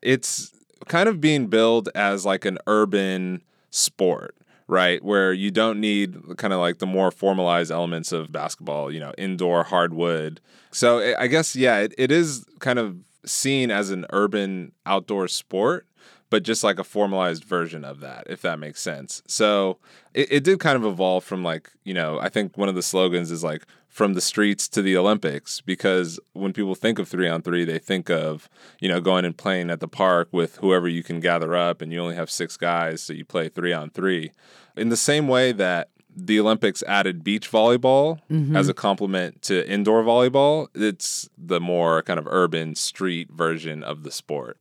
It's 0.03 0.53
kind 0.87 1.09
of 1.09 1.21
being 1.21 1.47
billed 1.49 1.89
as 1.95 2.25
like 2.25 2.45
an 2.45 2.59
urban 2.67 3.43
sport 3.71 4.35
right? 4.69 5.03
Where 5.03 5.33
you 5.33 5.51
don't 5.51 5.81
need 5.81 6.37
kind 6.37 6.53
of 6.53 6.61
like 6.61 6.79
the 6.79 6.87
more 6.87 7.11
formalized 7.11 7.73
elements 7.73 8.13
of 8.13 8.31
basketball, 8.31 8.93
you 8.93 9.01
know, 9.01 9.13
indoor 9.19 9.65
hardwood. 9.65 10.41
So 10.71 10.99
eh, 10.99 11.15
I 11.19 11.27
guess, 11.27 11.57
yeah, 11.57 11.79
it, 11.79 11.95
it 11.99 12.13
is 12.13 12.45
kind 12.61 12.79
of 12.79 12.99
seen 13.25 13.71
as 13.71 13.91
an 13.91 14.07
urban 14.11 14.73
outdoor 14.85 15.27
sport, 15.27 15.87
but 16.31 16.43
just 16.43 16.63
like 16.63 16.79
a 16.79 16.85
formalized 16.85 17.45
version 17.45 17.83
of 17.83 18.01
that, 18.01 18.25
if 18.29 18.43
that 18.43 18.59
makes 18.59 18.81
sense. 18.81 19.23
So 19.27 19.79
it, 20.13 20.31
it 20.31 20.45
did 20.45 20.61
kind 20.61 20.77
of 20.77 20.85
evolve 20.85 21.25
from 21.25 21.43
like, 21.43 21.71
you 21.85 21.95
know, 21.95 22.21
I 22.21 22.29
think 22.29 22.59
one 22.59 22.69
of 22.69 22.75
the 22.75 22.83
slogans 22.83 23.31
is 23.31 23.43
like 23.43 23.65
from 23.99 24.15
the 24.15 24.21
streets 24.21 24.69
to 24.69 24.81
the 24.81 24.97
Olympics 24.97 25.61
because 25.61 26.21
when 26.33 26.53
people 26.53 26.77
think 26.77 27.01
of 27.01 27.09
three 27.09 27.29
on 27.29 27.43
three, 27.43 27.65
they 27.65 27.81
think 27.81 28.09
of, 28.09 28.49
you 28.79 28.89
know, 28.89 29.01
going 29.01 29.25
and 29.25 29.37
playing 29.37 29.71
at 29.71 29.81
the 29.81 29.89
park 29.89 30.29
with 30.31 30.55
whoever 30.59 30.87
you 30.87 31.03
can 31.03 31.19
gather 31.19 31.57
up 31.57 31.83
and 31.83 31.93
you 31.93 31.99
only 32.01 32.15
have 32.15 32.31
six 32.31 32.57
guys, 32.57 33.03
so 33.03 33.13
you 33.13 33.25
play 33.25 33.49
three 33.49 33.73
on 33.73 33.91
three. 33.91 34.31
In 34.77 34.89
the 34.89 34.97
same 34.97 35.27
way 35.27 35.51
that 35.51 35.89
the 36.15 36.39
Olympics 36.39 36.85
added 36.85 37.25
beach 37.25 37.51
volleyball 37.51 38.21
Mhm. 38.31 38.57
as 38.57 38.69
a 38.69 38.73
complement 38.75 39.43
to 39.43 39.69
indoor 39.69 40.05
volleyball, 40.05 40.69
it's 40.77 41.29
the 41.37 41.59
more 41.61 42.03
kind 42.03 42.21
of 42.21 42.27
urban 42.31 42.77
street 42.77 43.29
version 43.33 43.83
of 43.83 44.05
the 44.05 44.13
sport. 44.13 44.59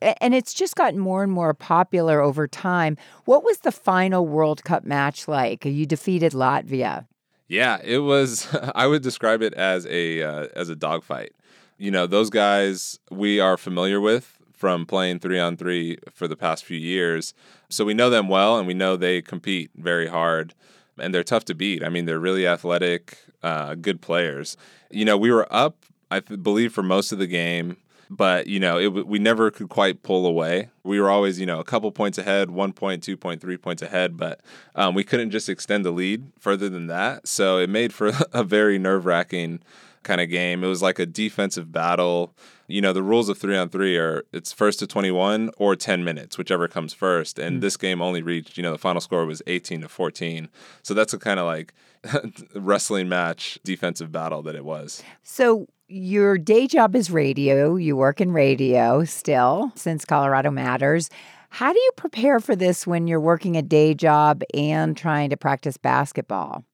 And 0.00 0.34
it's 0.34 0.54
just 0.54 0.76
gotten 0.76 0.98
more 0.98 1.22
and 1.22 1.30
more 1.30 1.52
popular 1.52 2.22
over 2.22 2.48
time. 2.48 2.96
What 3.26 3.44
was 3.44 3.58
the 3.58 3.70
final 3.70 4.26
World 4.26 4.64
Cup 4.64 4.82
match 4.84 5.28
like? 5.28 5.66
You 5.66 5.84
defeated 5.84 6.32
Latvia. 6.32 7.06
Yeah, 7.48 7.78
it 7.82 7.98
was. 7.98 8.46
I 8.74 8.86
would 8.86 9.02
describe 9.02 9.42
it 9.42 9.54
as 9.54 9.86
a 9.86 10.22
uh, 10.22 10.46
as 10.54 10.68
a 10.68 10.76
dogfight. 10.76 11.32
You 11.78 11.90
know, 11.90 12.06
those 12.06 12.30
guys 12.30 12.98
we 13.10 13.40
are 13.40 13.56
familiar 13.56 14.00
with 14.00 14.38
from 14.52 14.86
playing 14.86 15.18
three 15.18 15.38
on 15.38 15.56
three 15.56 15.98
for 16.12 16.28
the 16.28 16.36
past 16.36 16.64
few 16.64 16.78
years, 16.78 17.34
so 17.68 17.84
we 17.84 17.94
know 17.94 18.10
them 18.10 18.28
well, 18.28 18.58
and 18.58 18.66
we 18.66 18.74
know 18.74 18.96
they 18.96 19.20
compete 19.20 19.70
very 19.76 20.06
hard, 20.06 20.54
and 20.98 21.12
they're 21.14 21.24
tough 21.24 21.44
to 21.46 21.54
beat. 21.54 21.82
I 21.82 21.88
mean, 21.88 22.04
they're 22.06 22.20
really 22.20 22.46
athletic, 22.46 23.18
uh, 23.42 23.74
good 23.74 24.00
players. 24.00 24.56
You 24.90 25.04
know, 25.04 25.16
we 25.16 25.30
were 25.32 25.52
up, 25.52 25.84
I 26.10 26.20
believe, 26.20 26.72
for 26.72 26.82
most 26.82 27.12
of 27.12 27.18
the 27.18 27.26
game. 27.26 27.76
But 28.14 28.46
you 28.46 28.60
know, 28.60 28.78
it, 28.78 29.06
we 29.06 29.18
never 29.18 29.50
could 29.50 29.70
quite 29.70 30.02
pull 30.02 30.26
away. 30.26 30.68
We 30.84 31.00
were 31.00 31.08
always, 31.08 31.40
you 31.40 31.46
know, 31.46 31.60
a 31.60 31.64
couple 31.64 31.90
points 31.92 32.18
ahead, 32.18 32.50
one 32.50 32.74
point, 32.74 33.02
two 33.02 33.16
point, 33.16 33.40
three 33.40 33.56
points 33.56 33.80
ahead, 33.80 34.18
but 34.18 34.40
um, 34.74 34.94
we 34.94 35.02
couldn't 35.02 35.30
just 35.30 35.48
extend 35.48 35.86
the 35.86 35.92
lead 35.92 36.30
further 36.38 36.68
than 36.68 36.88
that. 36.88 37.26
So 37.26 37.56
it 37.58 37.70
made 37.70 37.94
for 37.94 38.12
a 38.32 38.44
very 38.44 38.78
nerve 38.78 39.06
wracking 39.06 39.60
kind 40.02 40.20
of 40.20 40.28
game. 40.28 40.62
It 40.62 40.66
was 40.66 40.82
like 40.82 40.98
a 40.98 41.06
defensive 41.06 41.72
battle. 41.72 42.34
You 42.66 42.82
know, 42.82 42.92
the 42.92 43.02
rules 43.02 43.30
of 43.30 43.38
three 43.38 43.56
on 43.56 43.70
three 43.70 43.96
are 43.96 44.24
it's 44.32 44.52
first 44.52 44.78
to 44.80 44.86
21 44.86 45.50
or 45.56 45.74
10 45.74 46.04
minutes, 46.04 46.36
whichever 46.36 46.68
comes 46.68 46.92
first. 46.92 47.38
And 47.38 47.62
this 47.62 47.78
game 47.78 48.02
only 48.02 48.20
reached, 48.20 48.58
you 48.58 48.62
know, 48.62 48.72
the 48.72 48.78
final 48.78 49.00
score 49.00 49.24
was 49.24 49.40
18 49.46 49.82
to 49.82 49.88
14. 49.88 50.50
So 50.82 50.92
that's 50.92 51.14
a 51.14 51.18
kind 51.18 51.40
of 51.40 51.46
like 51.46 51.72
wrestling 52.54 53.08
match 53.08 53.58
defensive 53.64 54.12
battle 54.12 54.42
that 54.42 54.54
it 54.54 54.64
was. 54.64 55.02
So 55.22 55.68
your 55.92 56.38
day 56.38 56.66
job 56.66 56.96
is 56.96 57.10
radio. 57.10 57.76
You 57.76 57.96
work 57.96 58.20
in 58.20 58.32
radio 58.32 59.04
still 59.04 59.72
since 59.74 60.06
Colorado 60.06 60.50
Matters. 60.50 61.10
How 61.50 61.70
do 61.70 61.78
you 61.78 61.90
prepare 61.96 62.40
for 62.40 62.56
this 62.56 62.86
when 62.86 63.06
you're 63.06 63.20
working 63.20 63.56
a 63.56 63.62
day 63.62 63.92
job 63.92 64.42
and 64.54 64.96
trying 64.96 65.28
to 65.30 65.36
practice 65.36 65.76
basketball? 65.76 66.64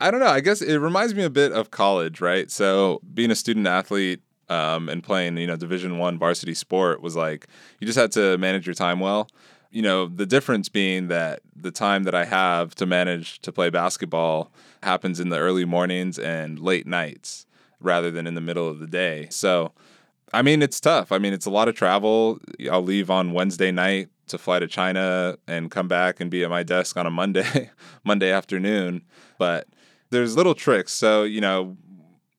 I 0.00 0.12
don't 0.12 0.20
know. 0.20 0.28
I 0.28 0.40
guess 0.40 0.62
it 0.62 0.76
reminds 0.76 1.14
me 1.14 1.24
a 1.24 1.30
bit 1.30 1.50
of 1.52 1.72
college, 1.72 2.20
right? 2.20 2.50
So 2.50 3.00
being 3.12 3.32
a 3.32 3.34
student 3.34 3.66
athlete 3.66 4.20
um, 4.48 4.88
and 4.88 5.02
playing, 5.02 5.38
you 5.38 5.46
know, 5.48 5.56
Division 5.56 5.98
One 5.98 6.16
varsity 6.16 6.54
sport 6.54 7.02
was 7.02 7.16
like 7.16 7.48
you 7.80 7.86
just 7.86 7.98
had 7.98 8.12
to 8.12 8.38
manage 8.38 8.64
your 8.64 8.74
time 8.74 9.00
well. 9.00 9.28
You 9.72 9.82
know, 9.82 10.06
the 10.06 10.26
difference 10.26 10.68
being 10.68 11.08
that 11.08 11.40
the 11.56 11.70
time 11.72 12.04
that 12.04 12.14
I 12.14 12.26
have 12.26 12.76
to 12.76 12.86
manage 12.86 13.40
to 13.40 13.50
play 13.50 13.70
basketball 13.70 14.52
happens 14.84 15.18
in 15.18 15.30
the 15.30 15.38
early 15.38 15.64
mornings 15.64 16.16
and 16.16 16.60
late 16.60 16.86
nights 16.86 17.46
rather 17.82 18.10
than 18.10 18.26
in 18.26 18.34
the 18.34 18.40
middle 18.40 18.68
of 18.68 18.78
the 18.78 18.86
day. 18.86 19.26
So, 19.30 19.72
I 20.32 20.42
mean, 20.42 20.62
it's 20.62 20.80
tough. 20.80 21.12
I 21.12 21.18
mean, 21.18 21.32
it's 21.32 21.46
a 21.46 21.50
lot 21.50 21.68
of 21.68 21.74
travel. 21.74 22.38
I'll 22.70 22.82
leave 22.82 23.10
on 23.10 23.32
Wednesday 23.32 23.70
night 23.70 24.08
to 24.28 24.38
fly 24.38 24.58
to 24.58 24.66
China 24.66 25.36
and 25.46 25.70
come 25.70 25.88
back 25.88 26.20
and 26.20 26.30
be 26.30 26.42
at 26.44 26.50
my 26.50 26.62
desk 26.62 26.96
on 26.96 27.06
a 27.06 27.10
Monday, 27.10 27.70
Monday 28.04 28.30
afternoon. 28.30 29.02
But 29.38 29.68
there's 30.10 30.36
little 30.36 30.54
tricks. 30.54 30.92
So, 30.92 31.24
you 31.24 31.40
know, 31.40 31.76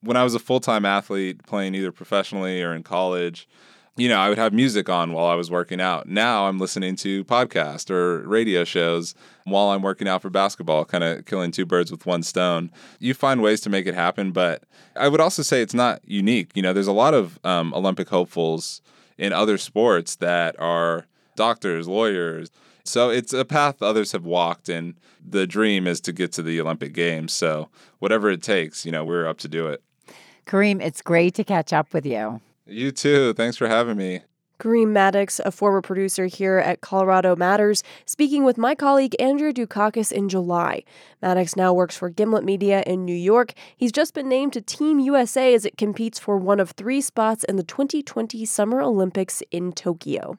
when 0.02 0.18
I 0.18 0.24
was 0.24 0.36
a 0.36 0.40
full 0.40 0.60
time 0.60 0.86
athlete 0.86 1.44
playing 1.46 1.76
either 1.76 1.92
professionally 1.92 2.62
or 2.62 2.74
in 2.74 2.84
college, 2.84 3.48
you 3.96 4.10
know, 4.10 4.18
I 4.18 4.30
would 4.30 4.40
have 4.40 4.54
music 4.54 4.90
on 4.90 5.14
while 5.14 5.28
I 5.28 5.36
was 5.36 5.52
working 5.52 5.80
out. 5.80 6.08
Now 6.08 6.48
I'm 6.48 6.58
listening 6.58 6.96
to 6.98 7.24
podcasts 7.26 7.92
or 7.92 8.28
radio 8.28 8.64
shows 8.64 9.14
while 9.44 9.70
I'm 9.70 9.84
working 9.84 10.08
out 10.08 10.22
for 10.24 10.32
basketball, 10.32 10.84
kind 10.86 11.04
of 11.04 11.26
killing 11.26 11.52
two 11.52 11.66
birds 11.66 11.92
with 11.92 12.06
one 12.06 12.24
stone. 12.24 12.72
You 13.00 13.14
find 13.14 13.42
ways 13.42 13.62
to 13.62 13.70
make 13.70 13.86
it 13.86 13.94
happen, 13.94 14.32
but 14.32 14.64
I 14.96 15.10
would 15.10 15.22
also 15.22 15.44
say 15.44 15.62
it's 15.62 15.76
not 15.76 16.02
unique. 16.06 16.52
You 16.56 16.64
know, 16.64 16.74
there's 16.74 16.88
a 16.88 16.92
lot 16.94 17.14
of 17.14 17.40
um, 17.44 17.72
Olympic 17.74 18.10
hopefuls 18.10 18.82
in 19.18 19.32
other 19.32 19.60
sports 19.60 20.16
that 20.16 20.60
are 20.60 21.06
doctors, 21.36 21.88
lawyers. 21.88 22.50
So 22.84 23.12
it's 23.12 23.32
a 23.32 23.46
path 23.46 23.82
others 23.82 24.12
have 24.12 24.26
walked, 24.26 24.70
and 24.70 24.96
the 25.24 25.46
dream 25.46 25.86
is 25.86 26.02
to 26.02 26.12
get 26.12 26.32
to 26.34 26.42
the 26.42 26.60
Olympic 26.60 26.94
Games. 26.94 27.32
So 27.32 27.70
whatever 28.00 28.30
it 28.30 28.42
takes, 28.42 28.86
you 28.86 28.92
know, 28.92 29.06
we're 29.06 29.28
up 29.28 29.38
to 29.40 29.48
do 29.48 29.68
it. 29.68 29.84
Kareem, 30.48 30.82
it's 30.82 31.02
great 31.02 31.36
to 31.36 31.44
catch 31.44 31.72
up 31.72 31.94
with 31.94 32.06
you. 32.06 32.42
You 32.65 32.91
too. 32.91 33.34
Thanks 33.34 33.58
for 33.58 33.67
having 33.67 33.97
me. 33.97 34.21
Kareem 34.60 34.91
Maddox, 34.91 35.41
a 35.43 35.52
former 35.52 35.82
producer 35.82 36.28
here 36.28 36.58
at 36.58 36.80
Colorado 36.80 37.36
Matters, 37.36 37.84
speaking 38.06 38.45
with 38.45 38.58
my 38.58 38.76
colleague 38.76 39.15
Andrea 39.19 39.52
Dukakis 39.52 40.12
in 40.12 40.30
July. 40.30 40.84
Maddox 41.21 41.58
now 41.58 41.73
works 41.73 41.97
for 41.97 42.10
Gimlet 42.10 42.45
Media 42.45 42.82
in 42.86 43.04
New 43.04 43.15
York. 43.15 43.54
He's 43.76 43.91
just 43.91 44.13
been 44.13 44.30
named 44.30 44.54
to 44.54 44.62
Team 44.62 44.99
USA 44.99 45.54
as 45.54 45.65
it 45.65 45.76
competes 45.76 46.17
for 46.17 46.38
one 46.38 46.62
of 46.62 46.71
three 46.71 47.02
spots 47.02 47.43
in 47.43 47.58
the 47.58 47.63
2020 47.63 48.45
Summer 48.45 48.82
Olympics 48.82 49.43
in 49.52 49.73
Tokyo. 49.73 50.38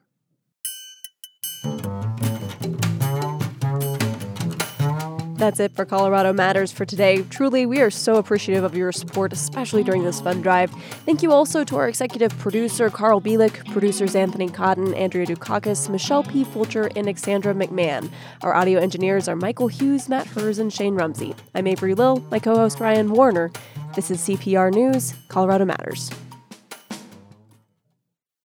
That's 5.37 5.59
it 5.59 5.73
for 5.75 5.83
Colorado 5.83 6.31
Matters 6.31 6.71
for 6.71 6.85
today. 6.85 7.21
Truly, 7.23 7.65
we 7.65 7.81
are 7.81 7.89
so 7.89 8.15
appreciative 8.15 8.63
of 8.63 8.73
your 8.73 8.93
support, 8.93 9.33
especially 9.33 9.83
during 9.83 10.05
this 10.05 10.21
fun 10.21 10.41
drive. 10.41 10.71
Thank 11.05 11.21
you 11.21 11.33
also 11.33 11.65
to 11.65 11.75
our 11.75 11.89
executive 11.89 12.37
producer, 12.39 12.89
Carl 12.89 13.19
Bielik, 13.19 13.69
producers 13.73 14.15
Anthony 14.15 14.47
Cotton, 14.47 14.93
Andrea 14.93 15.25
Dukakis, 15.25 15.89
Michelle 15.89 16.23
P. 16.23 16.45
Fulcher, 16.45 16.85
and 16.95 16.99
Alexandra 16.99 17.53
McMahon. 17.53 18.09
Our 18.43 18.53
audio 18.53 18.79
engineers 18.79 19.27
are 19.27 19.35
Michael 19.35 19.67
Hughes, 19.67 20.07
Matt 20.07 20.27
Hers, 20.27 20.57
and 20.57 20.71
Shane 20.71 20.95
Rumsey. 20.95 21.35
I'm 21.53 21.67
Avery 21.67 21.95
Lill, 21.95 22.25
my 22.31 22.39
co 22.39 22.55
host 22.55 22.79
Ryan 22.79 23.11
Warner. 23.11 23.51
This 23.93 24.09
is 24.09 24.21
CPR 24.21 24.73
News, 24.73 25.15
Colorado 25.27 25.65
Matters. 25.65 26.11